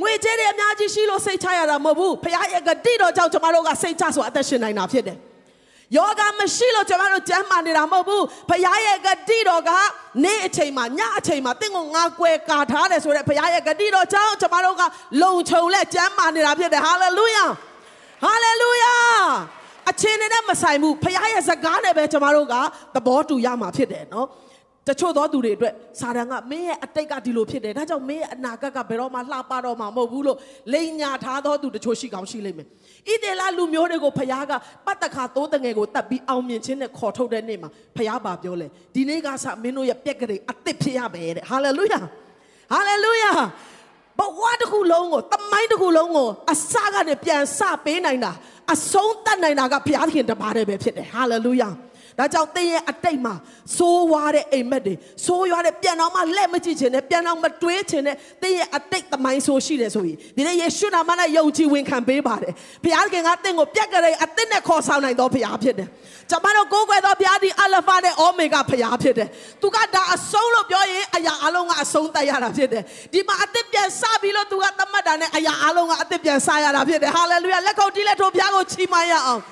[0.00, 5.18] ငွေကြေးတွေအများကြီးရှိလို့စိတ်ချရတာမဟုတ်ဘူးဘုရားရဲ့ဂတိတော်ကြောင့်ကျွန်တော်တို့ကစိတ်ချဆိုအသက်ရှင်နိုင်တာဖြစ်တယ်
[5.96, 9.70] ယောဂမရှိလို့ကျွန်တော်တို့ကျမ်းမာနေတာမဟုတ်ဘူးဖခင်ရဲ့ဂတိတော်က
[10.24, 14.82] နေ့အချိန်မှာညအချိန်မှာတင့်ကိုငါကွယ်ကာထားတယ်ဆိုတဲ့ဖခင်ရဲ့ဂတိတော်ကြောင့်ကျွန်တော်တို့က
[15.22, 17.44] လုံခြုံလက်ကျမ်းမာနေတာဖြစ်တယ်ဟာလေလုယာ
[18.24, 18.94] ဟာလေလုယာ
[19.90, 22.54] အချင်းနဲ့မဆိုင်ဘူးဖခင်ရဲ့စကားနဲ့ပဲကျွန်တော်တို့က
[22.94, 24.26] သဘောတူရမှာဖြစ်တယ်နော်
[24.88, 30.38] တချို့သောသူတွေအတွက်စာတန်ကမင်းရဲ့အတိတ်ကဒီလိုဖြစ်တယ်ဒါကြောင့်မင်းရဲ့အနာဂတ်ကဘယ်တော့မှလှပတော့မှာမဟုတ်ဘူးလို့
[30.72, 34.52] လိန်ညာထားသောသူတချို့ရှိကောင်းရှိလိမ့်မယ်ဣသေလလူမျိုးတွေကိုဖခင်က
[34.86, 42.00] ပတ်တခါသိုးတငယ်ကိုတတ်ပြီးအောင်မြင်ခြင်းနဲ့ခေါ်ထုတ်တဲ့နေ့မှာဖခင်ပါပြောလဲဒီနေ့ကစမင်းတို့ရဲ့ပြက်ကလေးအသစ်ဖြစ်ရမယ်တဲ့ဟာလေလုယာ
[42.72, 43.32] ဟာလေလုယာ
[44.18, 48.32] ဘဝတစ်ခုလုံးကိုတမိုင်းတစ်ခုလုံးကိုအစကနေပြန်စပေးနိုင်တာ
[48.72, 51.68] အဆုံးတတ်နိုင်တာကဘုရားသခင်တပါးတည်းပဲဖြစ်တယ်ဟာလေလုယာ
[52.18, 53.34] ဒါကြောင့်သင်ရဲ့အတိတ်မှာ
[53.76, 54.94] စိုးဝါတဲ့အိမ်မက်တွေ
[55.26, 62.52] စိုးရွားတဲ့ပြန်တော့မှလက်မကြည့်ချင်နဲ့ပြန်တော့မတွေးချင်နဲ့သင်ရဲ့အတိတ်သမိုင်းဆိုရှိတယ်ဆိုရင်ဒီနေ့ယေရှုနာမနဲ့ယုံကြည်ဝင်ခံပေးပါတယ်
[62.84, 65.88] ဘုရားခင်ကသင်ကိုပြက်ကြတဲ့အသစ်နဲ့ခေါ်ဆောင်နိုင်တော်ဘုရားဖြစ်တယ်
[66.30, 69.28] ကျွန်မတို့ကိုးကွယ်သောဘုရားဒီအလဖာနဲ့အိုမေဂါဘုရားဖြစ်တယ်
[69.62, 79.42] သူကဒါအဆုံးလို့ပြောရင်အရာအလုံးကအဆုံးတတ်ရတာဖြစ်တယ်ဒီမှာအသစ်ပြန်စပြီးလို့သူကသတ်မှတ်တာနဲ့အရာအလုံးကအသစ်ပြန်စရတာဖြစ်တယ်ဟာလေလုယာလက်ခုပ်တီးလက်ထိုးဘုရားကိုချီးမွမ်းရအောင်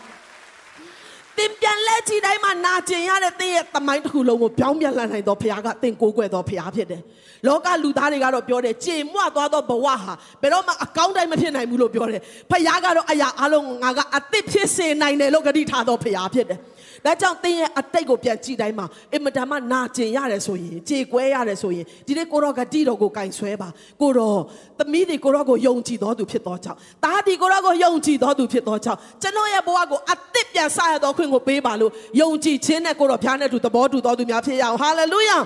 [1.39, 7.03] သင်ပြန်လဲကြည့်တိုင်းမှာနာကျင်ရတဲ့သင်ရဲ့တမိုင်းတစ်ခုလုံးကိုပြောင်းပြန်လှန်နိုင်သောဘုရားကသင်ကိုးကွယ်သောဘုရားဖြစ်တယ်။
[7.47, 16.59] လောကလူသားတွေကတော့ပြောတယ်ကြေမွသွားသောဘဝဟာဘယ်တော့မှအကောင်းတိုင်းမဖြစ်နိုင်ဘူးလို့ပြောတယ်။ဘုရားကတော့အရာအလုံးငါကအသစ်ဖြစ်စေနိုင်တယ်လို့ဂတိထားသောဘုရားဖြစ်တယ်။
[17.07, 23.69] ဒါကြောင့်သင်ရဲ့အတိတ်ကိုပြန်ကြည့်တိုင်းမှာအင်မတန်မှနာကျင်ရတယ်ဆိုရင်ကြေကွဲရတယ်ဆိုရင်ဒီနေ့ကိုရောဂတိတော်ကိုကင်ဆွဲပါ
[24.01, 24.35] ကိုရော
[24.79, 35.39] သမီးတွေကိုရောကိုယုံကြည်တော်သူဖြစ်သောကြောင့်တားဒီကိုရောကိုယုံကြည်တော်သူဖြစ်သောကြောင့်ကျွန်တော်ရဲ့ဘဝကိုအသစ်ပြန်ဆရတော်ခွင့်ကိုပေးပါလို့ယုံကြည်ခြင်းနဲ့ကိုရောဖျားနဲ့တူသဘောတူတော်သူများဖြစ်ရအောင်ဟာလေလုယာ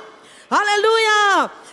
[0.53, 1.19] ဟာလေလုယာ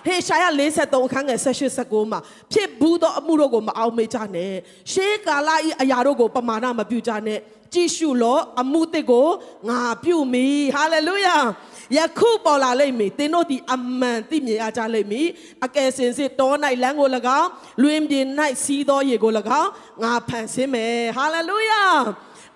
[0.05, 2.19] ဟေရှာယ53အခန်းငယ်18 19မှာ
[2.53, 4.53] ဖြစ်ဘူးသောအမှုတို့ကိုမအောင်မေ့ကြနဲ့
[4.91, 7.39] ရှေးကာလဤအရာတို့ကိုပမာဏမပြုကြနဲ့
[7.73, 9.27] ကြည့်ရှုလောအမှုတစ်ကို
[9.69, 11.37] ငါပြုမိဟာလေလုယာ
[11.97, 15.27] ယခုပေါ်လာလိမ့်မည်သင်တို့ဒီအမှန်သိမြင်အားကြလိမ့်မည်
[15.65, 16.51] အကယ်စင်စစ်တော၌
[16.83, 17.09] လမ်းကို၎
[17.39, 17.49] င်း
[17.81, 18.25] လွင်ပြင်၌
[18.63, 19.31] စီးသောရေကို၎
[19.61, 19.71] င်း
[20.03, 21.83] ငါဖန်ဆင်းမယ်ဟာလေလုယာ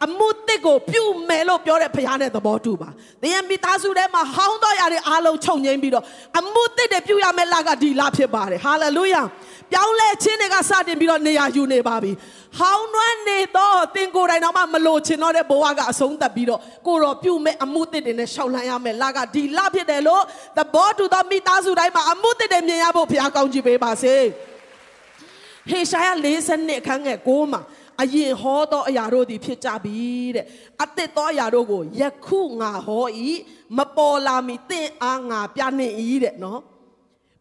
[0.05, 2.89] အမှုတစ်ကိုပြုမယ်လို့ပြောတဲ့ဘုရားနဲ့သဘောတူပါ။
[3.21, 6.05] သင်ရဲ့မိသားစုထဲမှာဟောင်းတော်ရတဲ့အားလုံးချုပ်ငိမ့်ပြီးတော့
[6.39, 9.21] အမှုတစ်တွေပြုရမယ့်လကဒီလဖြစ်ပါတယ်။ဟာလေလုယာ။
[9.71, 12.12] ပြောင်းလဲခြင်းတွေကစတင်ပြီးတော့နေရာယူနေပါပြီ။
[12.60, 20.23] ဟောင်းနွမ်းနေတော့သင်ကိုယ်တိုင်တော့မှမလို့ချင်တော့တဲ့ဘဝကအဆုံးသတ်ပြီးတော့ကိုတော်ပြုမဲ့အမှုတစ်တွေနဲ့ရှောက်လန်းရမယ်လကဒီလဖြစ်တယ်လို့
[20.57, 24.15] သဘောတူသောမိသားစုတိုင်းမှာအမှုတစ်တွေမြင်ရဖို့ဘုရားကောင်းချီးပေးပါစေ။
[25.69, 26.10] ဟေရှာယ
[26.43, 27.62] 40အခန်းငယ်6မှာ
[28.01, 30.01] အရင်ဟောသောအရာတို့သည်ဖြစ်ကြပြီ
[30.36, 30.45] တဲ့
[30.83, 33.05] အသစ်သောအရာတို့ကိုယခုငါဟော၏
[33.77, 36.62] မပေါ်လာမီသင်အားငါပြနှင့်၏တဲ့နော်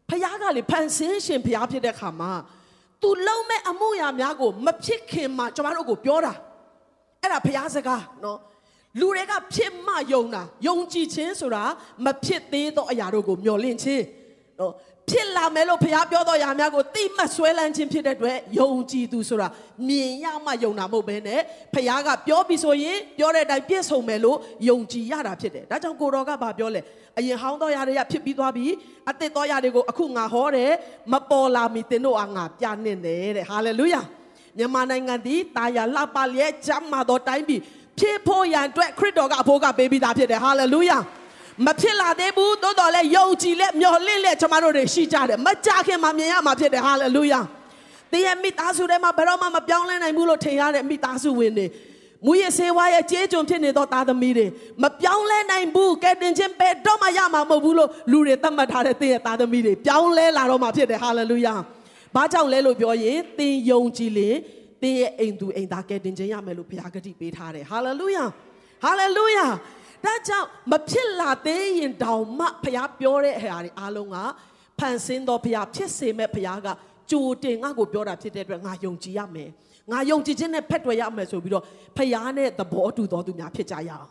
[0.09, 2.33] ဖခင်ကလေဖန်ဆင်းရှင်ဖခင်ဖြစ်တဲ့ခါမှာ
[3.03, 6.33] သူလုံးမဲ့အမှုရာများကိုမဖြစ်ခင်မှာကျမတို့ကိုပြောတာ
[7.23, 8.39] အဲ့ဒါဖခင်စကားနော်
[9.01, 11.65] လူတွေကဖြစ်မှယုံတာယုံကြည်ခြင်းဆိုတာ
[12.05, 14.05] မဖြစ်သေးသောအရာတို့ကိုမျှော်လင့်ခြင်း
[14.61, 14.73] နော်
[15.11, 19.49] ဖြစ်လာမယ်လို့ဘုရားပြောတော်ရာများကိုတိမှတ်ဆွဲလန်းခြင်းဖြစ်တဲ့အတွက်ယုံကြည်သူဆိုတာ
[19.89, 21.41] မြင်ရမှယုံတာမဟုတ်ဘဲနဲ့
[21.75, 24.39] ဘုရားကပြောပြီးဆိုရင်ပြောတဲ့အတိုင်းပြည့်စုံမယ်လို့
[24.69, 26.81] ယုံကြည်ရတာဖြစ်တယ်ဒါကြောင့်ကိုတော်ကဗာပြောလဲ
[27.19, 28.67] အရင်ဟောင်းတော်ရာတွေကဖြစ်ပြီးသွားပြီ
[29.11, 30.71] အသစ်တော်ရာတွေကိုအခုငါဟောတယ်
[31.13, 34.01] မပေါ်လာမီသင်တို့အားငါပြနှင့်တယ်တဲ့ဟာလေလုယာ
[34.59, 37.61] မြန်မာနိုင်ငံသည်တာယာလှပလျက်ကျမ်းမာတော်တိုင်းပြည်
[37.99, 40.99] ဖြစ်ဖို့ရန်အတွက်ခရစ်တော်ကအဖို့ကပေးပြီးသားဖြစ်တယ်ဟာလေလုယာ
[41.65, 47.41] မဖြစ်လာသေးဘူးသို့တော်လည်းယုံကြည်လက်မျှော်လင့်လက်ကျွန်တော်တို့ရှိကြတယ်မကြခင်မှာမြင်ရမှာဖြစ်တယ်ဟာလေလုယာ
[48.13, 51.67] သင်ရဲ့မိသားစုထဲမှာဘယ်တော့မှမပြောင်းလဲနိုင်ဘူးလို့ထင်ရတဲ့မိသားစုဝင်တွေ
[52.27, 54.47] မူရစေဝါရဲ့ကြေးကျွန်ဖြစ်နေသောသားသမီးတွေ
[54.83, 61.55] မပြောင်းလဲနိုင်ဘူးကဲတင်ချင်းပဲတော့မှရမှာမဟုတ်ဘူးလို့လူတွေသတ်မှတ်ထားတဲ့သင်ရဲ့သားသမီးတွေပြောင်းလဲလာတော့မှဖြစ်တယ်ဟာလေလုယာ
[62.15, 64.29] ဘာကြောင့်လဲလို့ပြောရင်သင်ယုံကြည်လေ
[64.83, 68.25] သင်ရဲ့အိမ်သူအိမ်သားကဲတင်ချင်းရမယ်လို့ဘုရားဂတိပေးထားတယ်ဟာလေလုယာ
[68.83, 69.47] ဟာလေလုယာ
[70.05, 74.17] ဒါကြောင့်မဖြစ်လာသေးရင်တောင်မှဖခင်ပြောတဲ့အရာတွေအားလုံးက
[74.79, 76.69] ဖန်ဆင်းတော်ဖခင်ဖြစ်စေမဲ့ဖခင်က
[77.11, 79.51] ကြိုတင်ငါ့ကိုပြောတာဖြစ်တဲ့အတွက်ငါယုံကြည်ရမယ်
[79.93, 81.65] ငါယုံကြည်ခြင်းနဲ့ဖက်တွယ်ရမယ်ဆိုပြီးတော့
[81.97, 84.09] ဖခင်နဲ့သဘောတူတော်သူများဖြစ်ကြရအောင်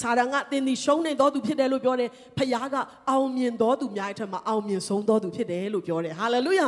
[0.00, 2.76] စာရန်ကတင်းဒီရှုံးနေတော်သူဖြစ်တယ်လို့ပြောတယ်ဖခင်က
[3.10, 6.66] အောင်မြင်တော်သူများအထက်မှာအောင်မြင်ဆုံးတော်သူဖြစ်တယ်လို့ပြောတယ်ဟာလေလုယာ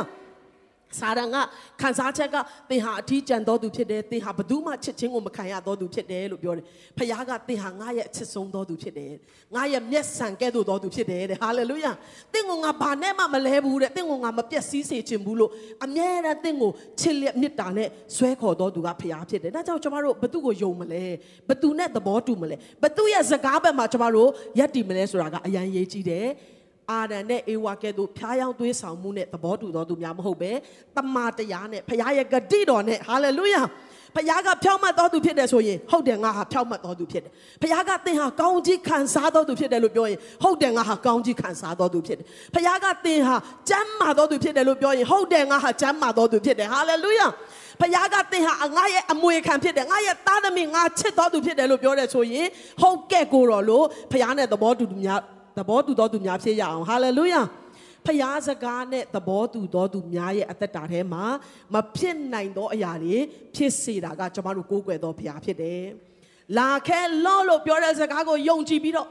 [0.99, 1.35] စာရန်က
[1.81, 2.35] ခံစားချက်က
[2.69, 6.65] သင်ဟာအထီးကျန်တော်သူဖြစ်တယ်သင်ဟာဘယ်သူမှချစ်ချင်းကိုမခံရတော်သူဖြစ်တယ်လို့ပြောတယ်
[6.97, 9.11] ဖခင်ကသင်ဟာငါရဲ့အချစ်ဆုံးတော်သူဖြစ်တယ်
[9.55, 11.91] ငါရဲ့မျက်စံကဲ့သို့တော်သူဖြစ်တယ်တဲ့ဟာလေလုယာ
[12.33, 15.51] သင်ကိုငါဘာနဲ့မှမလဲဘူးတဲ့သင်ကိုငါမပြက်စီးစေချင်ဘူးလို့
[15.83, 21.03] အမြဲတမ်းသင်ကိုချစ်လက်မေတ္တာနဲ့ဆွဲခေါ်တော်သူကဖခင်ဖြစ်တယ်ဒါကြောင့်ကျွန်တော်တို့ဘယ်သူကိုယုံမလဲ
[21.47, 24.29] ဘယ်သူနဲ့သဘောတူမလဲဘယ်သူရဲ့စကားဘက်မှာကျွန်တော်တို့
[24.59, 26.27] ယက်တည်မလဲဆိုတာကအရန်ရေးကြည့်တယ်
[26.89, 30.51] အာဒန်နဲ့အေဝါကဲ့သို့ဖျားယောင်းသွေးဆောင်မှုနဲ့သဘောတူတော်သူများမဟုတ်ပဲ
[30.95, 33.61] တမန်တရားနဲ့ဖခင်ရဲ့ဂတိတော်နဲ့ဟာလေလုယာ
[34.15, 42.25] ဖခင်ကဖြောင့်မတ်တော်သူဖြစ်တယ်ဆိုရင်ဟုတ်တယ်ငါဟာဖြောင့်မတ်တော်သူဖြစ်တယ်ဖခင်ကသင်ဟာကောင်းကြီးခံစားတော်သူဖြစ်တယ်လို့ပြောရင်ဟုတ်တယ်ငါဟာကောင်းကြီးခံစားတော်သူဖြစ်တယ်
[42.55, 43.35] ဖခင်ကသင်ဟာ
[43.69, 47.27] ကျမ်းမာတော်သူဖြစ်တယ်လို့ပြောရင်ဟုတ်တယ်ငါဟာကျမ်းမာတော်သူဖြစ်တယ်ဟာလေလုယာ
[47.81, 52.47] ဖခင်ကသင်ဟာငါရဲ့အမွေခံဖြစ်တယ်ငါရဲ့သားသမီးငါချစ်တော်သူဖြစ်တယ်လို့ပြောတယ်ဆိုရင်
[52.81, 55.21] ဟုတ်ကဲ့ကိုတော်လို့ဖခင်နဲ့သဘောတူသူများ
[55.57, 57.41] သဘောတူတော်သူများဖြစ်ရအောင်ဟာလေလုယာ
[58.05, 61.23] ဖျားစကားနဲ့သဘောတူတော်သူများရဲ့အသက်တာထဲမှာ
[61.73, 63.17] မဖြစ်နိုင်သောအရာတွေ
[63.55, 65.81] ဖြစ်စေတာကကျွန်တော်တို့ကိုးကွယ်တော်ဖျားဖြစ်တယ်။
[66.57, 69.09] လာခဲလော့လို့ပြောတဲ့စကားကိုယုံကြည်ပြီးတော့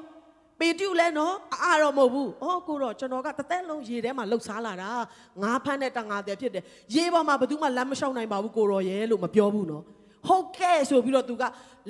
[0.61, 4.91] ပေတုလည်းနော်အားတော့မဟုတ်ဘူး။အော်ကိုတော့ကျွန်တော်ကတစ်သက်လုံးရေထဲမှာလှုပ်ရှားလာတာ
[5.43, 6.64] ငါးဖမ်းတဲ့တငါတဲ့ဖြစ်တယ်။
[6.95, 9.82] ရေပေါ်မှာဘယ်သူမှလမ်းမလျှောက်နိုင်ပါဘူးကိုရောရဲ့လို့မပြောဘူးနော်။
[10.28, 11.43] ဟုတ်ကဲ့ဆိုပြီးတော့သူက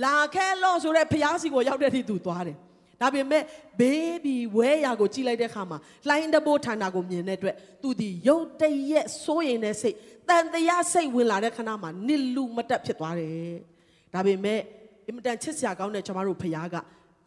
[0.04, 2.56] လာခဲလော့ဆိုတဲ့ဖျားစီကိုရောက်တဲ့အထိသူသွားတယ်။
[3.00, 3.42] ဒါပေမဲ့
[3.80, 5.78] ဘေးဘီဝဲရာကိုကြည့်လိုက်တဲ့အခါမှာ
[6.08, 9.96] လှိုင်းတဘိုးဌာနကိုမြင်တဲ့အတွက်သူဒီရုတ်တရက်စိုးရင်တဲ့စိတ်
[10.28, 13.54] တန်တရားစိတ်ဝင်လာတဲ့ခဏမှာနစ်လူမတက်ဖြစ်သွားတယ်။
[14.14, 14.60] ဒါပေမဲ့
[15.06, 16.76] အင်မတန်ချစ်စရာကောင်းတဲ့ကျွန်တော်တို့ဖခင်က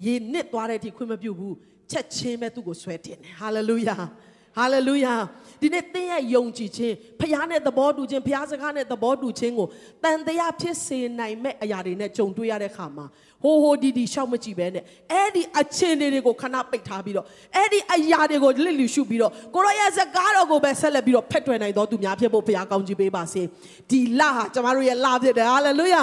[0.05, 1.55] ရေနစ်သွားတဲ့အထိခွင့်မပြုဘူး
[1.91, 3.97] ချက်ချင်းပဲသူ့ကိုဆွဲတင်တယ်။ဟာလေလုယာ။
[4.57, 5.15] ဟာလေလုယာ
[5.61, 9.67] ဒီနေ့သင်ရဲ့ယုံကြည်ခြင်းဖခင်နဲ့သဘောတူခြင်းဖခင်စကားနဲ့သဘောတူခြင်းကို
[10.03, 13.05] တန်တရားဖြစ်စေနိုင်မဲ့အရာတွေနဲ့ကြုံတွေ့ရတဲ့အခါမှာ
[13.43, 17.25] ဟိုဟိုဒီဒီရှောက်မကြည့်ပဲနဲ့အဲ့ဒီအချင်းတွေကိုခဏပိတ်ထားပြီးတော့
[17.55, 23.41] အဲ့ဒီအရာတွေကိုလစ်လျူရှုပြီးတော့ကိုရောရဲ့စကားတော်ကိုပဲဆက်လက်ပြီးတော့ဖက်ထွယ်နိုင်တော်သူများဖြစ်ဖို့ဖခင်ကောင်းချီးပေးပါစေ
[23.89, 26.01] ဒီလဟာကျမတို့ရဲ့လဖြစ်တယ်ဟာလေလုယာ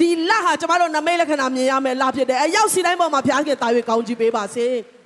[0.00, 4.66] ဒီလဟာကျမတို့နမိတ်လက္ခဏာမြင်ရမယ်လဖြစ်တယ်အရောက်စီတိုင်းပေါ်မှာဖခင်ကတာ၍ကောင်းချီးပေးပါစေ။